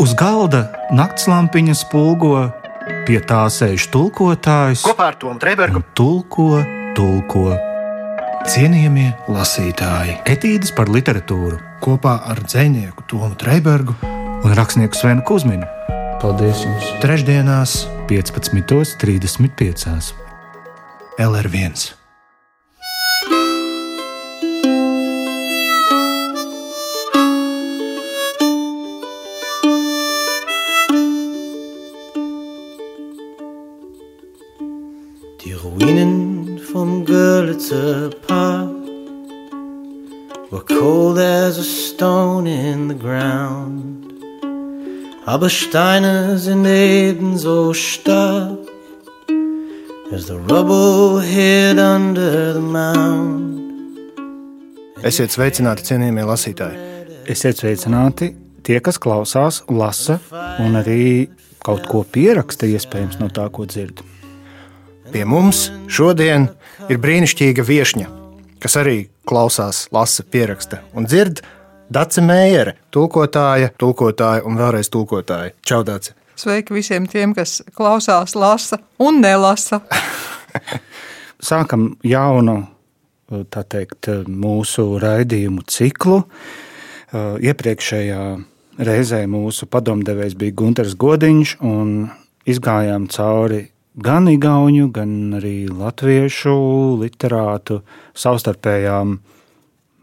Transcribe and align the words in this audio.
Uz 0.00 0.14
galda 0.18 0.62
naktslampiņa 0.94 1.74
spulgo, 1.76 2.46
pie 3.08 3.18
tā 3.28 3.44
sēž 3.52 3.88
tulkotājs. 3.92 4.86
Kopā 4.86 5.10
ar 5.12 5.18
Tomu 5.20 5.42
Trēbergu 5.42 5.84
tulko, 5.98 6.62
tulko. 6.96 7.50
Cienījamie 8.48 9.12
lasītāji 9.30 10.16
etīdes 10.32 10.72
par 10.74 10.90
literatūru 10.90 11.60
kopā 11.84 12.16
ar 12.32 12.42
dzinieku 12.46 13.04
Tomu 13.10 13.36
Trēbergu 13.38 13.94
un 14.42 14.56
rakstnieku 14.58 14.98
Svenu 14.98 15.22
Kusminu 15.28 15.68
Paldies 16.22 16.60
jums! 16.62 16.86
Trešdienās, 17.02 17.72
15.35. 18.06 20.14
LR1. 21.18 22.01
Die 35.82 35.88
Ruinen 35.88 36.60
vom 36.72 37.04
Görlitzer 37.04 38.10
Park 38.28 38.70
were 40.52 40.64
cold 40.64 41.18
as 41.18 41.58
a 41.58 41.64
stone 41.64 42.46
in 42.46 42.88
the 42.88 42.94
ground. 42.94 44.06
Aber 45.26 45.48
Steine 45.48 46.38
sind 46.38 46.66
ebenso 46.66 47.74
stark 47.74 48.60
as 50.12 50.26
the 50.26 50.38
rubble 50.48 51.20
hid 51.20 51.80
under 51.80 52.52
the 52.54 52.60
mound. 52.60 53.58
Esiet 55.02 55.34
sveicināti, 55.34 55.82
cienījamie 55.82 56.28
lasītāji! 56.30 56.78
Esiet 57.26 57.58
sveicināti 57.58 58.30
tie, 58.62 58.78
kas 58.78 59.02
klausās, 59.02 59.64
lasa 59.66 60.20
un 60.62 60.78
arī 60.78 61.26
kaut 61.58 61.90
ko 61.90 62.06
pieraksta, 62.06 62.70
iespējams, 62.70 63.18
no 63.18 63.32
tā, 63.34 63.50
ko 63.50 63.66
dzird. 63.66 64.11
Pie 65.12 65.26
mums 65.28 65.66
šodien 65.92 66.46
ir 66.88 66.96
brīnišķīga 67.02 67.64
viesņa, 67.68 68.06
kas 68.64 68.76
arī 68.80 68.94
klausās, 69.28 69.82
lasa, 69.92 70.24
pieraksta 70.24 70.78
un 70.96 71.04
dzird. 71.04 71.42
Dace 71.92 72.22
Meijere, 72.24 72.78
tulkotāja, 72.88 73.68
tulkotāja 73.76 74.46
un 74.48 74.56
vēlreiz 74.56 74.88
tulkotāja. 74.88 75.52
Čau, 75.68 75.82
Dace! 75.84 76.14
Sveiki 76.40 76.72
visiem 76.72 77.04
tiem, 77.12 77.34
kas 77.36 77.58
klausās, 77.76 78.32
lasa 78.32 78.78
un 79.04 79.20
nelasa. 79.20 79.82
Sākam 81.50 81.90
jaunu 82.08 82.62
teikt, 83.52 84.08
mūsu 84.32 84.86
raidījumu 85.02 85.66
ciklu. 85.68 86.22
Iepriekšējā 87.12 88.22
reizē 88.80 89.20
mūsu 89.28 89.68
padomdevējs 89.68 90.40
bija 90.40 90.56
Gunārs 90.56 90.96
Godiņš, 90.96 91.58
un 91.68 92.08
izgājām 92.48 93.10
cauri 93.12 93.66
gan 93.96 94.28
igauņu, 94.30 94.88
gan 94.92 95.36
arī 95.38 95.66
latviešu 95.68 96.54
literātu 97.00 97.82
savstarpējām 98.16 99.18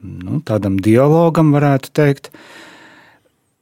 nu, 0.03 0.41
tādam 0.45 0.77
dialogam, 0.81 1.53
varētu 1.55 1.93
teikt. 1.93 2.29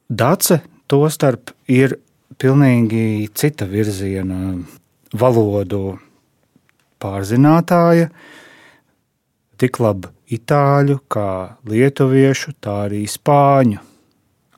Dace 0.08 0.60
tostarp 0.88 1.52
ir 1.68 1.98
pilnīgi 2.38 3.28
cita 3.34 3.66
virziena 3.68 4.56
valodu 5.12 5.98
pārzinātāja, 7.02 8.08
tik 9.58 9.78
labi 9.82 10.10
itāļu, 10.34 11.00
kā 11.10 11.58
lietuviešu, 11.68 12.54
tā 12.60 12.84
arī 12.86 13.04
spāņu. 13.08 13.80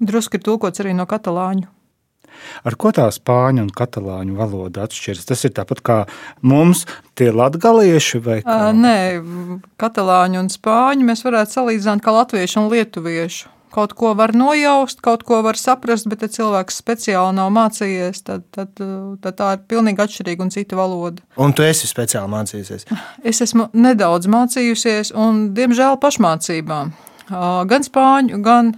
Drusku 0.00 0.38
ir 0.38 0.44
tulkots 0.44 0.82
arī 0.82 0.94
no 0.96 1.06
katalāņu. 1.08 1.68
Ar 2.66 2.76
ko 2.80 2.92
tā 2.96 3.06
spāņu 3.14 3.66
un 3.66 3.70
katalāņu 3.74 4.36
valoda 4.38 4.86
atšķiras? 4.88 5.28
Tas 5.28 5.46
ir 5.46 5.54
tāpat 5.56 5.84
kā 5.86 6.00
mums, 6.42 6.86
tie 7.18 7.30
latgalieši 7.34 8.20
vai 8.24 8.40
kā? 8.42 8.58
Uh, 8.70 8.74
nē, 8.76 8.98
katalāņu 9.80 10.44
un 10.44 10.52
spāņu 10.52 11.08
mēs 11.08 11.24
varētu 11.26 11.58
salīdzināt 11.58 12.04
kā 12.04 12.14
latviešu 12.14 12.62
un 12.64 12.70
lietuviešu. 12.74 13.50
Kaut 13.70 13.92
ko 13.94 14.16
var 14.18 14.32
nojaust, 14.34 14.98
kaut 14.98 15.22
ko 15.22 15.36
var 15.46 15.54
saprast, 15.54 16.08
bet, 16.10 16.24
ja 16.26 16.32
cilvēks 16.40 16.80
speciāli 16.82 17.36
nav 17.36 17.52
mācījies, 17.54 18.24
tad, 18.26 18.42
tad, 18.50 18.72
tad 19.22 19.36
tā 19.38 19.52
ir 19.54 19.62
pilnīgi 19.70 20.02
atšķirīga 20.02 20.42
un 20.42 20.50
cita 20.50 20.78
valoda. 20.78 21.22
Un 21.38 21.54
tu 21.54 21.62
esi 21.62 21.86
speciāli 21.86 22.32
mācījusies? 22.32 22.88
Es 23.22 23.38
esmu 23.46 23.68
nedaudz 23.70 24.26
mācījusies, 24.30 25.14
un, 25.14 25.52
diemžēl, 25.54 26.00
pašmācībā. 26.02 26.80
Gan 27.70 27.86
spāņu, 27.86 28.40
gan 28.42 28.74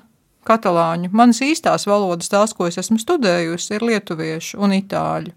katalāņu. 0.49 1.13
Manas 1.17 1.43
īstās 1.45 1.87
valodas, 1.89 2.31
tās, 2.33 2.55
ko 2.57 2.69
es 2.71 2.81
esmu 2.83 2.99
studējusi, 3.03 3.77
ir 3.77 3.87
lietuviešu 3.91 4.61
un 4.63 4.77
itāļu. 4.79 5.35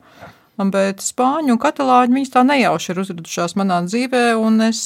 Bet 0.71 1.03
spāņu 1.03 1.55
un 1.55 1.59
katalāņu 1.59 2.15
viņas 2.15 2.31
tā 2.31 2.45
nejauši 2.47 2.93
ir 2.93 3.01
uzradušās 3.03 3.57
manā 3.59 3.81
dzīvē, 3.89 4.27
un 4.39 4.63
es 4.69 4.81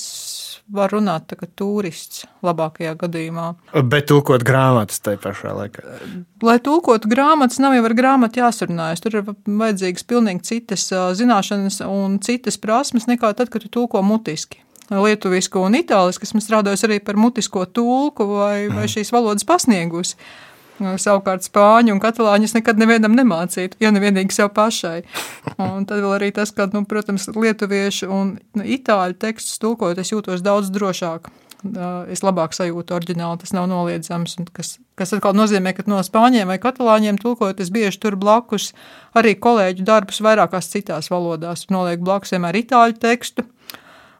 varu 0.73 0.99
runāt 0.99 1.25
tā 1.29 1.37
kā 1.39 1.47
turists 1.57 2.25
labākajā 2.45 2.93
gadījumā. 3.01 3.47
Bet 3.89 4.07
tulkot 4.09 4.45
grāmatas 4.45 5.01
tajā 5.05 5.21
pašā 5.23 5.53
laikā. 5.57 5.83
Lai 6.45 6.57
tulkotu 6.65 7.09
grāmatas, 7.11 7.61
nav 7.61 7.75
jau 7.77 7.85
ar 7.89 7.97
grāmatu 7.97 8.41
jāsarunājas. 8.41 9.03
Tur 9.03 9.19
ir 9.19 9.29
vajadzīgas 9.45 10.07
pilnīgi 10.09 10.45
citas 10.51 10.87
zināšanas 11.19 11.81
un 11.89 12.19
citas 12.25 12.57
prasmes 12.61 13.09
nekā 13.09 13.33
tad, 13.37 13.53
kad 13.53 13.65
tu 13.65 13.71
tulko 13.79 14.03
mutiski 14.05 14.61
lietuvisku 14.89 15.61
un 15.67 15.77
itālisku, 15.79 16.25
esmu 16.25 16.41
strādājusi 16.43 16.87
arī 16.87 16.99
par 17.05 17.19
mutisko 17.19 17.65
tulku 17.69 18.25
vai, 18.31 18.69
vai 18.71 18.85
mm. 18.85 18.93
šīs 18.95 19.13
valodas 19.13 19.47
pasniegusi. 19.47 20.17
Savukārt 20.79 21.43
spāņu 21.43 21.91
un 21.91 21.99
katalāņu 21.99 22.47
es 22.47 22.55
nekad 22.55 22.79
nevienam 22.79 23.11
nemācītu, 23.17 23.75
ja 23.83 23.91
nevienīgi 23.91 24.37
sev 24.37 24.53
pašai. 24.55 25.01
Un 25.59 25.83
tad 25.83 25.99
vēl 25.99 26.13
arī 26.15 26.29
tas, 26.35 26.53
ka, 26.55 26.69
nu, 26.71 26.85
protams, 26.87 27.27
lietuviešu 27.35 28.07
un 28.07 28.37
nu, 28.55 28.63
itāļu 28.63 29.19
tekstus 29.19 29.59
tulkojot, 29.59 29.99
es 29.99 30.13
jūtos 30.13 30.45
daudz 30.45 30.71
drošāk. 30.71 31.27
Es 32.07 32.23
labāk 32.23 32.55
sajūtu 32.55 32.95
oriģinālu, 32.95 33.41
tas 33.41 33.51
nav 33.51 33.67
noliedzams. 33.67 34.37
Kas, 34.55 34.77
kas 34.95 35.11
atkal 35.17 35.35
nozīmē, 35.35 35.73
ka 35.75 35.83
no 35.91 35.99
spāņiem 35.99 36.47
vai 36.47 36.55
katalāņiem 36.63 37.19
tulkojot, 37.19 37.59
es 37.59 37.73
bieži 37.75 37.99
tur 37.99 38.15
blakus 38.15 38.71
arī 39.19 39.35
kolēģu 39.35 39.83
darbus 39.83 40.23
vairākās 40.23 40.71
citās 40.71 41.11
valodās. 41.11 41.67
Nolieku 41.67 42.07
blakus 42.07 42.31
vienmēr 42.31 42.61
itāļu 42.63 43.01
tekstu 43.03 43.43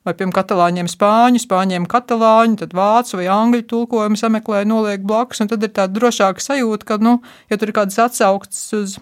vai 0.09 0.18
piemēram 0.18 0.36
katalāņiem 0.36 0.90
spāņu, 0.92 1.44
spāņiem 1.46 1.86
katalāņu, 1.90 2.59
tad 2.64 2.75
vācu 2.78 3.20
vai 3.22 3.30
angļu 3.34 3.64
tulkojumu 3.70 4.20
sameklēju, 4.20 4.70
nolieku 4.70 5.08
blakus, 5.09 5.44
un 5.44 5.52
tad 5.52 5.64
ir 5.66 5.72
tāda 5.75 5.96
drošāka 5.96 6.44
sajūta, 6.44 6.90
ka, 6.90 7.00
nu, 7.03 7.20
ja 7.52 7.59
tur 7.62 7.72
ir 7.72 7.78
kādas 7.78 8.02
atsauktas 8.09 8.66
uz 8.78 8.97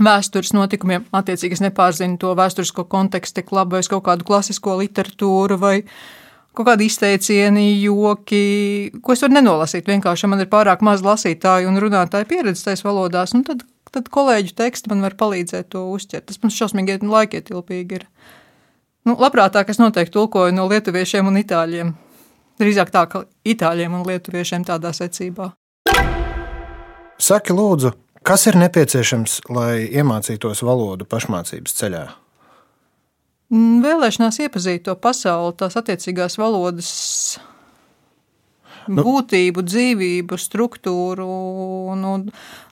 vēstures 0.00 0.54
notikumiem, 0.56 1.04
attiecīgi 1.12 1.58
es 1.58 1.62
nepārzinu 1.64 2.18
to 2.20 2.32
vēsturisko 2.38 2.86
kontekstu 2.90 3.40
tik 3.40 3.52
labi, 3.52 3.76
vai 3.76 3.84
kaut 3.84 4.04
kādu 4.06 4.26
klasisko 4.28 4.78
literatūru 4.80 5.58
vai 5.60 5.74
kaut 6.56 6.68
kādi 6.68 6.88
izteicieni, 6.88 7.66
joki, 7.82 8.92
ko 9.04 9.14
es 9.14 9.24
varu 9.24 9.36
nenolasīt. 9.38 9.88
Vienkārši 9.88 10.30
man 10.32 10.44
ir 10.44 10.50
pārāk 10.52 10.84
maz 10.84 11.04
lasītāju 11.04 11.68
un 11.68 11.80
runātāju 11.80 12.28
pieredzes 12.28 12.64
tajās 12.66 12.84
valodās, 12.84 13.36
nu 13.36 13.44
tad, 13.48 13.64
tad 13.92 14.08
kolēģu 14.12 14.56
teksti 14.56 14.92
man 14.92 15.04
var 15.04 15.16
palīdzēt 15.20 15.72
to 15.72 15.84
uzķert. 15.92 16.28
Tas 16.28 16.40
man 16.44 16.52
šausmīgi 16.52 17.00
laikietilpīgi 17.04 18.00
ir. 18.00 18.08
Nu, 19.02 19.16
labprātāk 19.18 19.72
es 19.72 19.80
noteikti 19.82 20.14
tulkoju 20.14 20.54
no 20.54 20.68
lietuviešiem 20.70 21.26
un 21.26 21.40
itāļiem. 21.40 21.90
Drīzāk 22.62 22.92
tā, 22.94 23.02
ka 23.10 23.24
itāļiem 23.48 23.96
un 23.98 24.06
lietuviešiem 24.06 24.66
tādā 24.68 24.92
secībā. 24.94 25.50
Saki, 27.22 27.54
lūdzu, 27.54 27.92
kas 28.26 28.46
ir 28.50 28.58
nepieciešams, 28.62 29.40
lai 29.50 29.88
iemācītos 29.90 30.62
valodu 30.66 31.06
pašmācības 31.08 31.78
ceļā? 31.80 32.04
Mm, 33.52 33.82
vēlēšanās 33.84 34.38
iepazīt 34.46 34.86
to 34.86 34.94
pasauli, 34.96 35.56
tās 35.58 35.74
attiecīgās 35.76 36.38
valodas 36.40 36.92
nu, 38.86 39.02
būtību, 39.02 39.66
dzīvību, 39.66 40.38
struktūru. 40.40 41.28
Nu, 41.98 42.16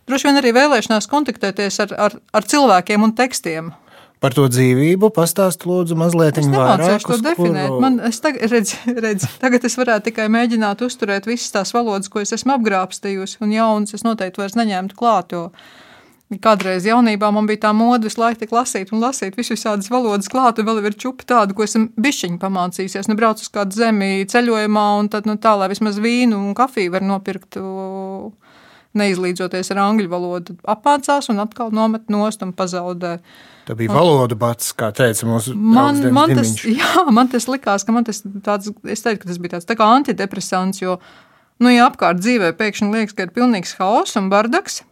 droši 0.09 0.31
vien 0.31 0.41
arī 0.41 0.55
vēlēšanās 0.57 1.11
kontaktēties 1.11 1.83
ar, 1.85 1.95
ar, 2.09 2.19
ar 2.33 2.51
cilvēkiem 2.55 3.07
un 3.07 3.19
tekstiem. 3.19 3.75
Par 4.21 4.35
to 4.37 4.45
dzīvību 4.53 5.09
pastāst 5.17 5.65
lūdzu 5.65 5.97
mazliet 5.97 6.37
vairāk. 6.45 6.99
Es 6.99 7.07
to 7.09 7.17
definēt. 7.25 7.71
Kuru... 7.73 7.81
Man, 7.81 7.97
es 8.05 8.21
tagad, 8.21 8.51
redz, 8.53 8.75
redz, 8.93 9.25
tagad 9.41 9.65
es 9.65 9.79
varētu 9.81 10.11
tikai 10.11 10.27
mēģināt 10.33 10.85
uzturēt 10.85 11.29
visas 11.29 11.55
tās 11.55 11.73
valodas, 11.73 12.13
ko 12.13 12.21
es 12.21 12.35
esmu 12.37 12.53
apgrābstījusi, 12.59 13.39
un 13.41 13.55
jaunas 13.57 13.97
es 13.97 14.05
noteikti 14.05 14.43
vairs 14.43 14.59
neņemtu 14.61 14.99
klāt, 15.01 15.33
kādreiz 16.45 16.85
jaunībā 16.87 17.33
man 17.35 17.49
bija 17.49 17.65
tā 17.65 17.73
moda 17.75 18.07
visu 18.07 18.21
laiku 18.21 18.55
lasīt 18.55 18.93
un 18.95 19.01
lasīt 19.03 19.41
visu 19.41 19.57
visādas 19.57 19.89
valodas 19.91 20.29
klāt, 20.31 20.61
un 20.61 20.69
vēl 20.69 20.85
ir 20.85 20.99
čupa 21.01 21.27
tādu, 21.27 21.57
ko 21.57 21.65
esmu 21.65 21.89
bišķiņi 21.99 22.39
pamācījusies. 22.45 23.09
Nu, 23.11 23.17
braucu 23.19 23.43
uz 23.43 23.51
kādu 23.51 23.81
zemi 23.81 24.29
ceļojumā, 24.31 24.87
un 25.01 25.11
tad 25.11 25.27
nu, 25.27 25.41
tā, 25.41 25.57
lai 25.59 25.73
vismaz 25.73 25.99
vīnu 25.99 26.39
un 26.39 26.55
kafiju 26.59 26.93
var 26.95 27.09
nopirkt 27.09 27.59
neizlīdzoties 28.99 29.71
ar 29.75 29.83
angļu 29.85 30.11
valodu, 30.11 30.57
apmācās 30.69 31.31
un 31.31 31.43
atkal 31.45 31.71
nomet 31.75 32.11
nost 32.11 32.43
un 32.47 32.53
pazaudē. 32.57 33.19
Tā 33.69 33.77
bija 33.79 33.95
valoda 33.95 34.35
bats, 34.39 34.73
kā 34.75 34.91
teica 34.97 35.29
mūsu 35.29 35.55
man, 35.55 36.01
man 36.15 36.35
tas, 36.35 36.57
jā, 36.81 37.07
man 37.15 37.31
tas 37.31 37.47
likās, 37.51 37.87
ka 37.87 37.95
man 37.95 38.09
tas 38.09 38.25
tāds, 38.43 38.73
es 38.85 39.07
teiktu, 39.07 39.25
ka 39.25 39.33
tas 39.33 39.43
bija 39.43 39.57
tāds 39.57 39.69
tā 39.69 39.79
kā 39.79 39.87
antidepresants, 39.95 40.83
jo, 40.83 40.99
nu, 41.63 41.71
ja 41.71 41.87
apkārt 41.87 42.23
dzīvē 42.23 42.55
pēkšņi 42.59 42.93
liekas, 42.97 43.17
ka 43.17 43.29
ir 43.29 43.35
pilnīgs 43.37 43.77
haoss 43.79 44.19
un 44.19 44.31
bardaks, 44.33 44.83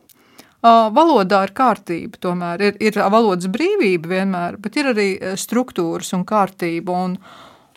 Valodā 0.59 1.45
ir 1.47 1.53
kārtība, 1.55 2.19
tomēr 2.19 2.63
ir, 2.67 2.79
ir 2.83 2.97
valodas 3.15 3.47
brīvība 3.47 4.11
vienmēr, 4.11 4.57
bet 4.59 4.75
ir 4.81 4.89
arī 4.91 5.09
struktūras 5.39 6.11
un 6.17 6.25
kārtība. 6.27 6.97
Un, 6.99 7.15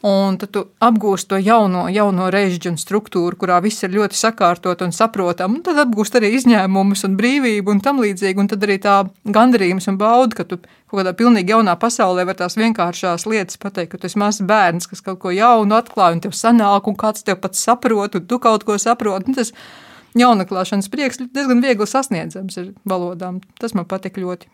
Un 0.02 0.38
tad 0.42 0.50
tu 0.50 0.64
apgūsi 0.82 1.28
to 1.30 1.38
jauno, 1.38 1.84
jauno 1.94 2.32
režģu 2.34 2.72
un 2.72 2.78
struktūru, 2.82 3.38
kurā 3.38 3.60
viss 3.62 3.84
ir 3.86 3.92
ļoti 3.94 4.18
sakārtot 4.18 4.80
un 4.82 4.94
saprotam. 4.98 5.60
Un 5.60 5.62
tad 5.66 5.78
apgūsi 5.84 6.16
arī 6.18 6.32
izņēmumus 6.40 7.06
un 7.06 7.18
brīvību 7.20 7.76
un 7.76 7.82
tam 7.86 8.02
līdzīgi. 8.02 8.42
Un 8.42 8.50
tad 8.50 8.66
arī 8.66 8.80
tā 8.82 8.96
gandarījums 9.30 9.86
un 9.92 10.00
bauda, 10.02 10.40
ka 10.40 10.46
tu 10.50 10.58
kaut 10.64 11.04
kādā 11.04 11.14
pilnīgi 11.20 11.54
jaunā 11.54 11.76
pasaulē 11.78 12.26
var 12.26 12.40
tās 12.40 12.58
vienkāršās 12.58 13.28
lietas 13.30 13.62
pateikt, 13.62 13.92
ka 13.92 14.02
tu 14.02 14.10
esi 14.10 14.18
mazs 14.18 14.42
bērns, 14.50 14.90
kas 14.90 15.06
kaut 15.06 15.22
ko 15.22 15.36
jaunu 15.36 15.78
atklāja 15.78 16.18
un 16.18 16.24
tev 16.26 16.34
sanāk, 16.34 16.90
un 16.90 16.98
kāds 16.98 17.22
tev 17.28 17.38
pats 17.44 17.62
saprot, 17.62 18.18
un 18.18 18.26
tu 18.26 18.42
kaut 18.42 18.66
ko 18.66 18.80
saproti. 18.82 19.30
Un 19.30 19.38
tas 19.38 19.54
jaunaklāšanas 20.18 20.90
prieks 20.90 21.22
diezgan 21.28 21.62
viegli 21.62 21.86
sasniedzams 21.86 22.58
ar 22.58 22.74
valodām. 22.90 23.38
Tas 23.62 23.78
man 23.78 23.86
patīk 23.86 24.18
ļoti. 24.18 24.50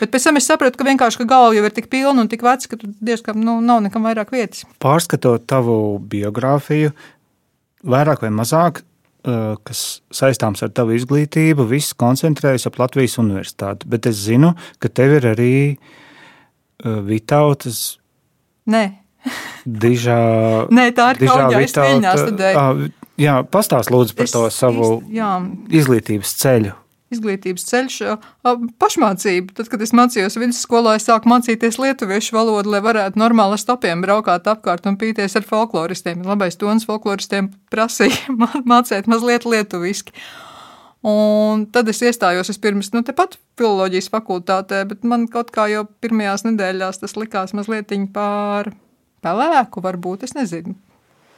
Bet 0.00 0.12
pēc 0.12 0.26
tam 0.26 0.38
es 0.40 0.48
sapratu, 0.48 0.78
ka 0.80 0.86
vienkārši 0.88 1.22
ka 1.22 1.28
galva 1.30 1.54
jau 1.56 1.64
ir 1.66 1.74
tik 1.76 1.88
pilna 1.92 2.24
un 2.24 2.28
tik 2.30 2.44
veca, 2.44 2.68
ka 2.70 2.78
tur 2.80 2.92
diezgan 3.00 3.40
nu, 3.44 3.58
nav 3.64 3.82
nekam 3.84 4.06
vairāk 4.08 4.32
vietas. 4.34 4.64
Pārskatot 4.82 5.46
tavu 5.50 5.74
biogrāfiju, 6.10 6.92
vairāk 7.88 8.24
vai 8.24 8.32
mazāk, 8.34 8.82
kas 9.68 9.82
saistāms 10.14 10.62
ar 10.64 10.72
tavu 10.72 10.96
izglītību, 10.96 11.66
viss 11.68 11.96
koncentrējas 11.98 12.66
ap 12.70 12.80
Latvijas 12.80 13.18
universitāti. 13.20 13.88
Bet 13.90 14.08
es 14.08 14.22
zinu, 14.24 14.54
ka 14.80 14.88
tev 14.88 15.18
ir 15.18 15.28
arī 15.34 15.52
Vitautas. 16.80 18.00
Nē. 18.70 18.84
Dižā, 19.68 20.20
Nē, 20.76 20.86
tā 20.96 21.10
ir 21.12 21.26
Kaunijā, 21.26 21.60
es 21.60 21.76
Viļņā 21.76 22.16
studēju. 22.22 22.92
Jā, 23.20 23.40
pastāst 23.44 23.92
lūdzu 23.92 24.16
par 24.16 24.24
es, 24.24 24.32
to 24.32 24.46
savu 24.54 24.94
jā. 25.12 25.34
izglītības 25.76 26.38
ceļu 26.40 26.79
izglītības 27.14 27.64
ceļš, 27.66 27.96
pašmācība. 28.80 29.54
Tad, 29.58 29.70
kad 29.72 29.82
es 29.84 29.92
mācījos 29.96 30.38
vidusskolā, 30.40 30.96
es 30.98 31.08
sāku 31.08 31.30
mācīties 31.30 31.80
lietuviešu 31.82 32.36
valodu, 32.36 32.70
lai 32.74 32.82
varētu 32.84 33.20
normāli 33.20 33.56
ar 33.56 33.62
stopiem 33.62 34.04
braukāt 34.04 34.46
apkārt 34.50 34.86
un 34.90 34.98
pīties 35.00 35.34
ar 35.38 35.46
folkloristiem. 35.46 36.22
Labais 36.26 36.58
tonis 36.60 36.86
folkloristiem 36.88 37.50
prasīja 37.72 38.36
mācīt 38.72 39.10
mazliet 39.10 39.48
lietuviski. 39.48 40.14
Un 41.10 41.64
tad 41.72 41.88
es 41.88 42.02
iestājos 42.04 42.50
vispirms, 42.52 42.90
nu, 42.92 43.00
tepat 43.06 43.38
filozofijas 43.56 44.10
fakultātē, 44.12 44.82
bet 44.90 45.06
man 45.08 45.24
kaut 45.32 45.48
kā 45.54 45.64
jau 45.72 45.86
pirmajās 46.04 46.44
nedēļās 46.44 47.00
tas 47.00 47.16
likās 47.16 47.56
mazliet 47.56 47.94
pār 48.12 48.68
pelēku, 49.24 49.80
varbūt 49.84 50.28
es 50.28 50.36
nezinu. 50.36 50.76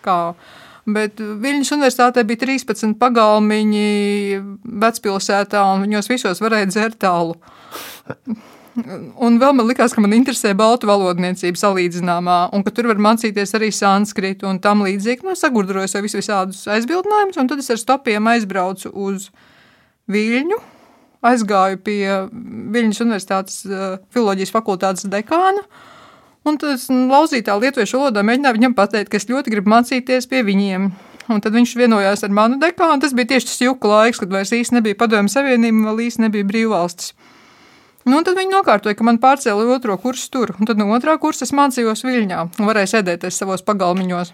Kā. 0.03 0.35
Bet 0.83 1.21
Viņas 1.21 1.71
universitātē 1.77 2.25
bija 2.27 2.41
13 2.43 2.97
pagalmiņi 2.99 4.41
vecpilsētā, 4.83 5.61
un 5.75 5.85
viņos 5.87 6.11
visos 6.11 6.43
varēja 6.43 6.73
dzert 6.73 6.99
tālu. 7.05 7.37
Un 9.23 9.37
vēl 9.39 9.53
man 9.55 9.69
likās, 9.69 9.93
ka 9.95 10.03
man 10.03 10.17
interesē 10.17 10.55
baltu 10.59 10.89
valodniecība 10.89 11.61
salīdzināmā, 11.61 12.39
un 12.57 12.65
ka 12.65 12.73
tur 12.75 12.89
var 12.91 13.03
mācīties 13.05 13.55
arī 13.59 13.69
sanskritu 13.75 14.49
un 14.49 14.59
tam 14.65 14.83
līdzīgi. 14.87 15.23
Nu, 15.29 15.37
sagurdroju 15.39 15.93
sev 15.93 16.09
visādus 16.09 16.65
aizbildinājumus, 16.73 17.39
un 17.39 17.53
tad 17.53 17.63
es 17.63 17.71
ar 17.71 17.81
stopiem 17.83 18.33
aizbraucu 18.33 18.91
uz 18.91 19.29
Viļņu, 20.11 20.59
aizgāju 21.31 21.79
pie 21.87 22.03
Viļņas 22.75 23.05
universitātes 23.05 23.63
uh, 23.69 24.01
filoloģijas 24.11 24.57
fakultātes 24.57 25.07
dekāna, 25.13 25.63
uh, 25.63 25.92
Un 26.43 26.59
tas 26.59 26.89
lauzītā 26.91 27.55
lietuviešu 27.55 28.01
valodā 28.01 28.25
mēģināja 28.27 28.57
viņam 28.57 28.75
pateikt, 28.75 29.13
ka 29.13 29.19
es 29.21 29.29
ļoti 29.31 29.53
gribu 29.55 29.71
mācīties 29.71 30.27
pie 30.31 30.43
viņiem. 30.47 30.89
Un 31.31 31.43
tad 31.43 31.55
viņš 31.55 31.77
vienojās 31.79 32.25
ar 32.27 32.33
manu 32.35 32.59
dekānu. 32.63 32.99
Tas 33.05 33.15
bija 33.15 33.35
tieši 33.35 33.47
tas 33.47 33.61
juku 33.63 33.91
laiks, 33.91 34.19
kad 34.19 34.33
vairs 34.33 34.51
īsti 34.55 34.81
nebija 34.81 34.99
padomju 34.99 35.31
savienība, 35.31 35.93
vēl 35.93 36.09
īsti 36.09 36.25
nebija 36.25 36.49
brīvvalstis. 36.49 37.13
Nu, 38.03 38.19
tad 38.27 38.35
viņi 38.35 38.51
nokārtoja, 38.51 38.97
ka 38.99 39.07
man 39.07 39.21
pārcēla 39.23 39.69
otro 39.77 39.95
kursu 40.03 40.27
tur, 40.35 40.51
un 40.59 40.67
tad 40.67 40.81
no 40.81 40.89
otrā 40.91 41.15
kursa 41.23 41.47
es 41.47 41.55
mācījos 41.55 42.03
Viļņā 42.03 42.41
un 42.59 42.67
varēju 42.67 42.91
sēdēties 42.97 43.39
savos 43.39 43.63
pagalmiņos. 43.63 44.33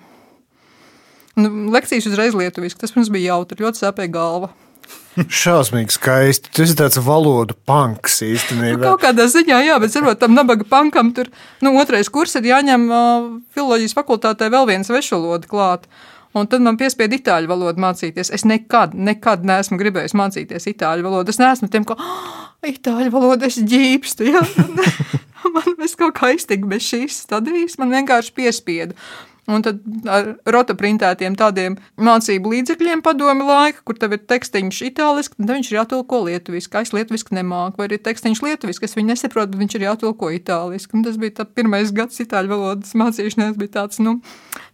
Nu, 1.38 1.50
lekcijas 1.74 2.08
uzreiz 2.08 2.32
lietuviski, 2.34 2.80
tas 2.80 2.96
mums 2.96 3.12
bija 3.12 3.34
jautri, 3.34 3.60
ļoti 3.66 3.84
sāpēja 3.84 4.14
galva. 4.14 4.48
Šausmīgi 5.18 5.96
skaisti. 5.96 6.50
Tas 6.54 6.72
ir 6.72 6.78
tāds 6.78 7.00
valodu 7.02 7.56
panks 7.66 8.20
īstenībā. 8.22 8.78
Nu, 8.78 8.92
kaut 8.92 9.02
kādā 9.02 9.26
ziņā, 9.30 9.62
jā, 9.66 9.78
bet 9.82 9.96
varbūt 9.96 10.20
tam 10.22 10.36
nabaga 10.36 10.66
pankam 10.68 11.10
tur 11.16 11.30
nu, 11.64 11.74
otrais 11.80 12.10
kurs 12.12 12.36
ir 12.38 12.46
jāņem 12.50 12.86
uh, 12.86 13.26
filozofijas 13.56 13.96
fakultātē 13.98 14.50
vēl 14.54 14.68
viens 14.70 14.90
svešvaloda 14.90 15.50
klāt. 15.50 15.88
Un 16.36 16.46
tad 16.46 16.62
man 16.62 16.76
piespieda 16.78 17.16
itāļu 17.16 17.50
valodu 17.50 17.82
mācīties. 17.82 18.30
Es 18.36 18.44
nekad, 18.46 18.92
nekad 18.94 19.46
neesmu 19.48 19.78
gribējis 19.80 20.14
mācīties 20.18 20.68
itāļu 20.70 21.06
valodu. 21.08 21.32
Es 21.32 21.40
neesmu 21.40 21.70
tiem, 21.72 21.86
ka 21.88 21.96
oh, 21.98 22.44
itāļu 22.68 23.10
valoda 23.14 23.48
es 23.48 23.56
ģīpstu. 23.58 24.28
Ja? 24.28 24.44
man 25.56 25.74
viss 25.80 25.98
kaut 25.98 26.18
kā 26.18 26.34
iztika 26.36 26.68
bez 26.68 26.84
šīs 26.86 27.22
stadijas. 27.24 27.78
Man 27.80 27.96
vienkārši 27.96 28.34
piespieda. 28.36 28.98
Un 29.48 29.64
tad 29.64 29.80
ar 30.12 30.34
rotaprintētiem 30.52 31.36
tādiem 31.38 31.78
mācību 32.04 32.52
līdzekļiem 32.52 33.00
padomi 33.04 33.46
laika, 33.48 33.80
kur 33.86 33.96
tev 33.96 34.18
ir 34.18 34.20
tekstiņš 34.28 34.80
itāliski, 34.90 35.38
tad 35.40 35.52
viņš 35.54 35.70
ir 35.70 35.78
jātulko 35.78 36.20
lietuviski. 36.26 36.82
Es 36.82 36.92
lietuviski 36.92 37.36
nemāku, 37.38 37.80
vai 37.80 37.88
arī 37.88 38.00
tekstiņš 38.04 38.42
lietuviski, 38.44 38.84
es 38.84 38.96
viņu 38.98 39.14
nesaprotu, 39.14 39.54
bet 39.54 39.62
viņš 39.62 39.78
ir 39.78 39.86
jātulko 39.86 40.30
itāliski. 40.36 40.98
Un 40.98 41.06
tas 41.06 41.16
bija 41.20 41.48
pirmais 41.56 41.94
gads 41.96 42.20
itāļu 42.24 42.52
valodas 42.52 42.92
mācīšanās, 42.98 43.56
bija 43.60 43.74
tāds, 43.80 44.02
nu, 44.04 44.18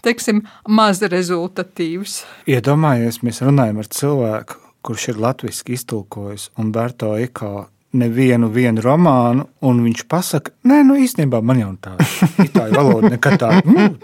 teiksim, 0.02 0.42
maz 0.66 1.04
rezultatīvs. 1.06 2.24
Iedomājies, 2.50 3.22
mēs 3.22 3.44
runājam 3.46 3.78
ar 3.78 3.92
cilvēku, 3.94 4.58
kurš 4.84 5.12
ir 5.14 5.22
latviski 5.22 5.78
iztulkojis 5.78 6.50
un 6.58 6.74
Berto 6.74 7.14
Ikā 7.20 7.68
nevienu 7.98 8.50
romānu, 8.84 9.46
un 9.64 9.80
viņš 9.84 10.04
pasaka, 10.10 10.52
nē, 10.68 10.80
nu 10.86 10.96
īstenībā 11.00 11.40
man 11.44 11.60
jau 11.60 11.70
tā 11.82 11.94
itāļu 12.46 12.76
valoda 12.76 13.10
nekad 13.14 13.36
tā. 13.40 13.50
Mm, 13.62 13.94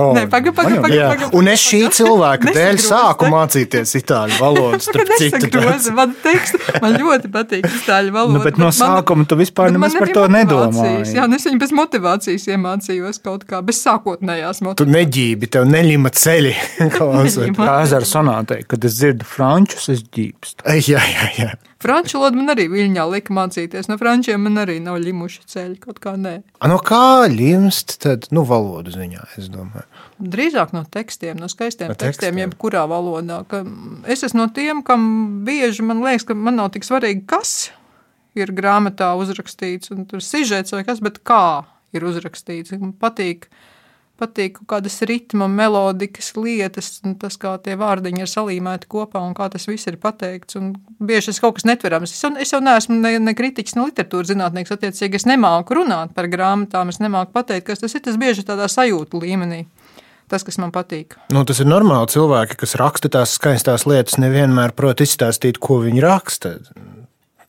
oh, 0.00 0.12
nē, 0.16 0.24
paga, 0.32 0.52
paga, 0.56 0.80
paga, 0.84 1.08
paga, 1.12 1.30
un 1.38 1.50
es 1.52 1.64
šī 1.64 1.80
cilvēka 1.98 2.54
dēļ 2.54 2.80
sāku 2.84 3.28
mācīties 3.32 3.94
itāļu 4.00 4.38
valodu. 4.40 4.80
Nesagrozi 5.14 5.94
man 5.96 6.14
tekstu, 6.22 6.60
man 6.82 6.98
ļoti 7.00 7.30
patīk 7.34 7.68
itāļu 7.68 8.14
valoda. 8.14 8.38
Nu, 8.38 8.44
bet 8.46 8.60
no 8.60 8.70
sākuma 8.74 9.26
tu 9.28 9.38
vispār 9.40 9.74
nemaz 9.74 9.96
par 9.98 10.12
to 10.14 10.26
nedomāji. 10.32 11.14
Jā, 11.16 11.28
nu 11.30 11.38
es 11.38 11.46
viņu 11.48 11.60
bez 11.62 11.74
motivācijas 11.76 12.48
iemācījos 12.54 13.20
kaut 13.24 13.46
kā, 13.48 13.60
bez 13.66 13.82
sākotnējās 13.84 14.62
motivācijas. 14.64 14.80
Tu 14.84 14.98
neģībi, 14.98 15.50
tev 15.54 15.68
neļima 15.70 16.14
ceļi. 16.14 16.54
Kā 16.94 17.76
ezera 17.82 18.06
sonātei, 18.08 18.62
kad 18.68 18.84
es 18.86 18.98
dzirdu 18.98 19.26
frančus, 19.28 19.88
es 19.92 20.04
ģīpstu. 20.14 20.66
Jā, 20.84 21.02
jā, 21.02 21.30
jā. 21.38 21.52
Franču 21.84 22.16
valodu 22.16 22.40
man 22.40 22.54
arī 22.54 22.64
viļņā 22.72 23.04
lika 23.12 23.34
mācīties. 23.36 23.90
No 23.90 23.98
frančiem 24.00 24.40
man 24.46 24.56
arī 24.62 24.78
nav 24.80 24.96
limuši 25.02 25.42
ceļi 25.52 25.76
kaut 25.82 26.00
kā 26.00 26.14
nē. 26.16 26.38
No 26.70 26.78
kā 26.80 27.26
limst 27.28 27.98
tad, 28.00 28.30
nu, 28.32 28.46
valodu 28.48 28.94
ziņā, 28.94 29.26
es 29.36 29.50
domāju? 29.52 29.84
Drīzāk 30.34 30.72
no 30.72 30.84
tekstiem, 30.88 31.36
no 31.36 31.50
skaistiem 31.52 31.92
no 31.92 31.98
tekstiem, 31.98 32.14
tekstiem, 32.14 32.40
jebkurā 32.46 32.86
valodā. 32.88 33.42
Ka 33.50 33.60
es 34.08 34.24
esmu 34.24 34.46
no 34.46 34.48
tiem, 34.56 34.80
kam 34.86 35.04
bieži 35.44 35.84
man 35.84 36.00
liekas, 36.06 36.24
ka 36.30 36.38
man 36.38 36.56
nav 36.62 36.72
tik 36.72 36.88
svarīgi, 36.88 37.26
kas 37.28 37.68
ir 38.38 38.54
grāmatā 38.56 39.12
uzrakstīts, 39.20 39.92
un 39.92 40.08
tur 40.08 40.24
sižets 40.24 40.72
vai 40.72 40.82
kas, 40.88 41.04
bet 41.04 41.20
kā 41.26 41.66
ir 41.94 42.08
uzrakstīts. 42.08 42.74
Man 42.80 42.96
patīk 42.96 43.50
patīk 44.20 44.58
kaut 44.60 44.68
kādas 44.76 45.00
ritma, 45.08 45.48
melodikas 45.50 46.32
lietas, 46.38 47.00
tas, 47.20 47.36
kā 47.40 47.54
tie 47.64 47.74
vārdiņi 47.78 48.22
ir 48.24 48.30
salīmēti 48.30 48.88
kopā 48.90 49.22
un 49.24 49.34
kā 49.36 49.48
tas 49.52 49.66
viss 49.68 49.90
ir 49.90 49.98
pateikts. 50.02 50.58
Un 50.60 50.72
bieži 51.02 51.32
tas 51.32 51.40
kaut 51.42 51.58
kas 51.58 51.66
netverams. 51.68 52.14
Es 52.14 52.22
jau, 52.22 52.30
es 52.40 52.54
jau 52.54 52.60
neesmu 52.64 52.98
ne, 53.00 53.16
ne 53.22 53.34
kritiķis, 53.36 53.76
ne 53.78 53.88
literatūras 53.88 54.30
zinātnieks, 54.30 54.74
attiecīgi 54.74 55.20
es 55.20 55.26
nemāku 55.30 55.80
runāt 55.80 56.14
par 56.16 56.30
grāmatām, 56.30 56.92
es 56.94 57.00
nemāku 57.02 57.34
pateikt, 57.34 57.66
kas 57.70 57.82
tas 57.82 57.96
ir. 57.96 58.04
Tas 58.04 58.20
bieži 58.20 58.46
tādā 58.46 58.68
sajūtu 58.70 59.22
līmenī. 59.22 59.64
Tas, 60.30 60.44
kas 60.44 60.56
man 60.60 60.70
patīk. 60.72 61.18
Nu, 61.34 61.42
tas 61.48 61.60
ir 61.60 61.68
normāli. 61.68 62.08
Cilvēki, 62.14 62.56
kas 62.62 62.76
raksta 62.80 63.10
tās 63.12 63.34
skaistās 63.36 63.84
lietas, 63.88 64.16
nevienmēr 64.22 64.72
prot 64.76 65.02
izstāstīt, 65.04 65.60
ko 65.60 65.82
viņi 65.82 66.04
raksta. 66.04 66.54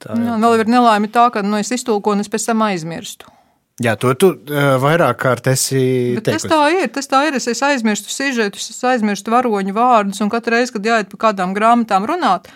Tā 0.03 0.17
ir. 0.17 0.25
Jā, 0.27 0.35
vēl 0.41 0.59
ir 0.59 0.71
nelaime 0.71 1.07
tā, 1.11 1.29
ka 1.31 1.43
nu, 1.45 1.55
es 1.61 1.71
iztulkoju 1.71 2.17
un 2.17 2.25
es 2.25 2.31
pēc 2.31 2.49
tam 2.49 2.65
aizmirstu. 2.67 3.31
Jā, 3.83 3.97
to 3.99 4.13
tu 4.15 4.29
uh, 4.31 4.75
vairāk 4.79 5.17
kārt 5.19 5.49
esi 5.51 6.15
teicis. 6.23 6.45
Tas 6.45 6.51
tā 6.51 6.59
ir. 6.71 6.85
Tas 6.95 7.09
tā 7.11 7.25
ir. 7.27 7.35
Es, 7.35 7.47
es 7.51 7.59
aizmirstu 7.65 8.13
sižetus, 8.13 8.69
es 8.71 8.77
aizmirstu 8.87 9.33
varoņu 9.33 9.75
vārdus, 9.75 10.21
un 10.23 10.31
katru 10.31 10.55
reizi, 10.55 10.71
kad 10.77 10.87
jāiet 10.87 11.11
pa 11.11 11.19
kādām 11.27 11.51
grāmatām 11.57 12.07
runāt, 12.07 12.47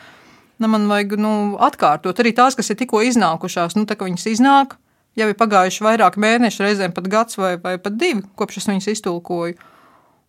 nu, 0.63 0.69
man 0.71 0.87
vajag 0.87 1.17
nu, 1.19 1.33
atkārtot 1.59 2.23
arī 2.23 2.31
tās, 2.37 2.55
kas 2.55 2.71
ir 2.71 2.79
tikko 2.79 3.03
iznākušās. 3.09 3.75
Nu, 3.75 3.83
tā 3.89 3.99
kā 3.99 4.07
viņas 4.07 4.29
iznāk, 4.31 4.77
jau 5.19 5.27
ir 5.27 5.35
pagājuši 5.43 5.83
vairāk 5.89 6.15
mēneši, 6.23 6.63
reizēm 6.63 6.95
pat 6.95 7.11
gads 7.11 7.35
vai, 7.41 7.57
vai 7.59 7.75
pat 7.83 7.99
divi, 7.99 8.23
kopš 8.39 8.63
es 8.63 8.71
viņas 8.71 8.91
iztulkoju. 8.95 9.59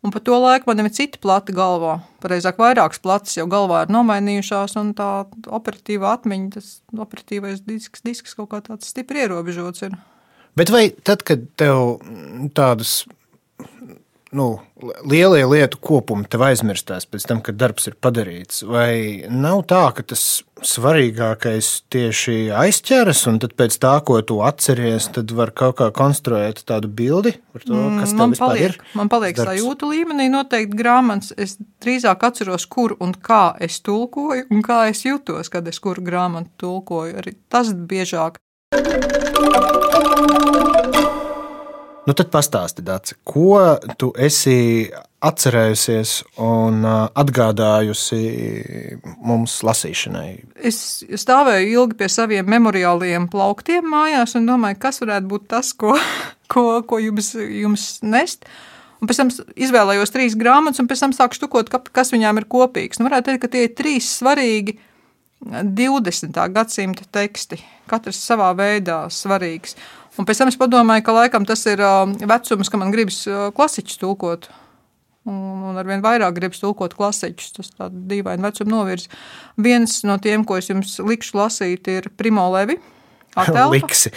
Un 0.01 0.11
par 0.11 0.23
to 0.25 0.35
laiku 0.43 0.73
man 0.73 0.81
ir 0.81 0.95
cita 0.97 1.21
plata 1.23 1.55
galvā. 1.55 1.99
Pareizāk, 2.25 2.59
vairākas 2.59 3.03
plates 3.05 3.37
jau 3.37 3.45
galvā 3.53 3.85
ir 3.85 3.93
nomainījušās, 3.95 4.79
un 4.81 4.95
tā 4.97 5.11
operatīvā 5.47 6.17
atmiņa, 6.19 6.55
tas 6.57 6.79
operatīvais 6.97 7.61
disks, 7.63 8.03
disks 8.03 8.35
kaut 8.35 8.51
kā 8.51 8.65
tāds 8.65 8.91
stipri 8.91 9.29
ierobežots 9.29 9.87
ir. 9.87 10.01
Bet 10.59 10.73
vai 10.75 10.89
tad, 11.07 11.25
kad 11.27 11.47
tev 11.61 12.01
tādas 12.57 13.03
nu, 14.31 14.61
lielie 15.11 15.43
lietu 15.47 15.79
kopumi 15.83 16.29
tev 16.31 16.45
aizmirstās 16.47 17.07
pēc 17.11 17.27
tam, 17.27 17.41
kad 17.45 17.59
darbs 17.59 17.89
ir 17.91 17.97
padarīts? 18.03 18.63
Vai 18.67 19.27
nav 19.31 19.65
tā, 19.71 19.83
ka 19.97 20.05
tas 20.13 20.43
svarīgākais 20.67 21.71
tieši 21.91 22.37
aizķeras, 22.55 23.25
un 23.31 23.41
tad 23.43 23.57
pēc 23.59 23.79
tā, 23.83 23.95
ko 24.07 24.21
tu 24.27 24.41
atceries, 24.47 25.09
tad 25.17 25.33
var 25.35 25.55
kaut 25.57 25.79
kā 25.81 25.91
konstruēt 25.97 26.63
tādu 26.69 26.91
bildi 26.93 27.35
par 27.53 27.67
to, 27.67 27.81
kas 27.99 28.15
man 28.15 28.31
tev 28.31 28.37
vispār 28.37 28.55
paliek, 28.55 28.79
ir? 28.79 28.97
man 29.01 29.13
paliek 29.13 29.41
sajūtu 29.41 29.91
līmenī 29.95 30.29
noteikti 30.33 30.79
grāmatas. 30.79 31.35
Es 31.41 31.57
drīzāk 31.83 32.27
atceros, 32.31 32.69
kur 32.71 32.95
un 33.01 33.17
kā 33.17 33.57
es 33.63 33.81
tulkoju, 33.87 34.47
un 34.53 34.63
kā 34.67 34.85
es 34.93 35.03
jutos, 35.09 35.51
kad 35.53 35.67
es 35.71 35.83
kuru 35.83 36.07
grāmatu 36.07 36.53
tulkoju. 36.67 37.19
Arī 37.25 37.35
tas 37.51 37.75
biežāk. 37.75 38.39
Nu, 42.11 42.15
tad 42.19 42.27
pastāsti, 42.35 42.83
Dārci, 42.83 43.15
ko 43.23 43.61
tu 43.95 44.09
esi 44.19 44.91
atcerējusies 45.23 46.15
un 46.43 46.81
ā, 46.83 46.95
atgādājusi 47.23 48.19
mums 49.23 49.55
lasīšanai? 49.63 50.31
Es 50.59 50.81
stāvēju 51.07 51.69
ilgi 51.71 51.99
pie 52.01 52.09
saviem 52.11 52.51
memoriāliem 52.51 53.29
plauktiem 53.31 53.87
mājās 53.93 54.35
un 54.41 54.51
domāju, 54.51 54.81
kas 54.83 54.99
varētu 55.05 55.31
būt 55.31 55.47
tas, 55.55 55.71
ko, 55.71 55.95
ko, 56.53 56.65
ko 56.83 56.99
jums, 56.99 57.31
jums 57.39 57.87
nest. 58.03 58.49
Un 58.99 59.07
pēc 59.07 59.23
tam 59.23 59.31
izvēlējos 59.55 60.11
trīs 60.11 60.35
grāmatas, 60.41 60.83
un 60.83 60.91
pēc 60.91 61.07
tam 61.07 61.15
sāku 61.15 61.39
štukot, 61.39 61.71
ka- 61.71 61.85
kas 61.95 62.11
viņām 62.11 62.43
ir 62.43 62.51
kopīgs. 62.51 62.99
Nu, 62.99 63.07
varētu 63.07 63.31
teikt, 63.31 63.45
ka 63.47 63.55
tie 63.55 63.69
ir 63.69 63.77
trīs 63.79 64.11
svarīgi 64.19 64.81
20. 65.47 66.43
gadsimta 66.59 67.07
teksti, 67.15 67.63
katrs 67.87 68.19
savā 68.27 68.51
veidā 68.59 69.05
svarīgs. 69.15 69.79
Un 70.21 70.27
pēc 70.29 70.43
tam 70.43 70.51
es 70.53 70.59
padomāju, 70.61 71.05
ka 71.07 71.17
laikam 71.17 71.47
tas 71.49 71.63
ir 71.71 71.81
vecums, 72.29 72.69
ka 72.69 72.81
man 72.81 72.93
gribas 72.93 73.23
klasiķus 73.57 74.01
tulkot. 74.03 74.51
Un, 75.29 75.63
un 75.71 75.81
arvien 75.81 76.03
vairāk 76.05 76.37
gribas 76.37 76.61
tulkot 76.61 76.93
klasiķus. 76.99 77.55
Tas 77.57 77.73
tāds 77.73 78.03
dīvaini 78.11 78.45
vecuma 78.45 78.75
novirzes. 78.75 79.09
Viens 79.57 80.01
no 80.05 80.19
tiem, 80.21 80.45
ko 80.45 80.59
es 80.61 80.69
jums 80.69 80.99
likšu 81.01 81.41
lasīt, 81.41 81.89
ir 81.89 82.11
Primo 82.21 82.45
Levi. 82.53 82.77
Liksi. 83.75 84.11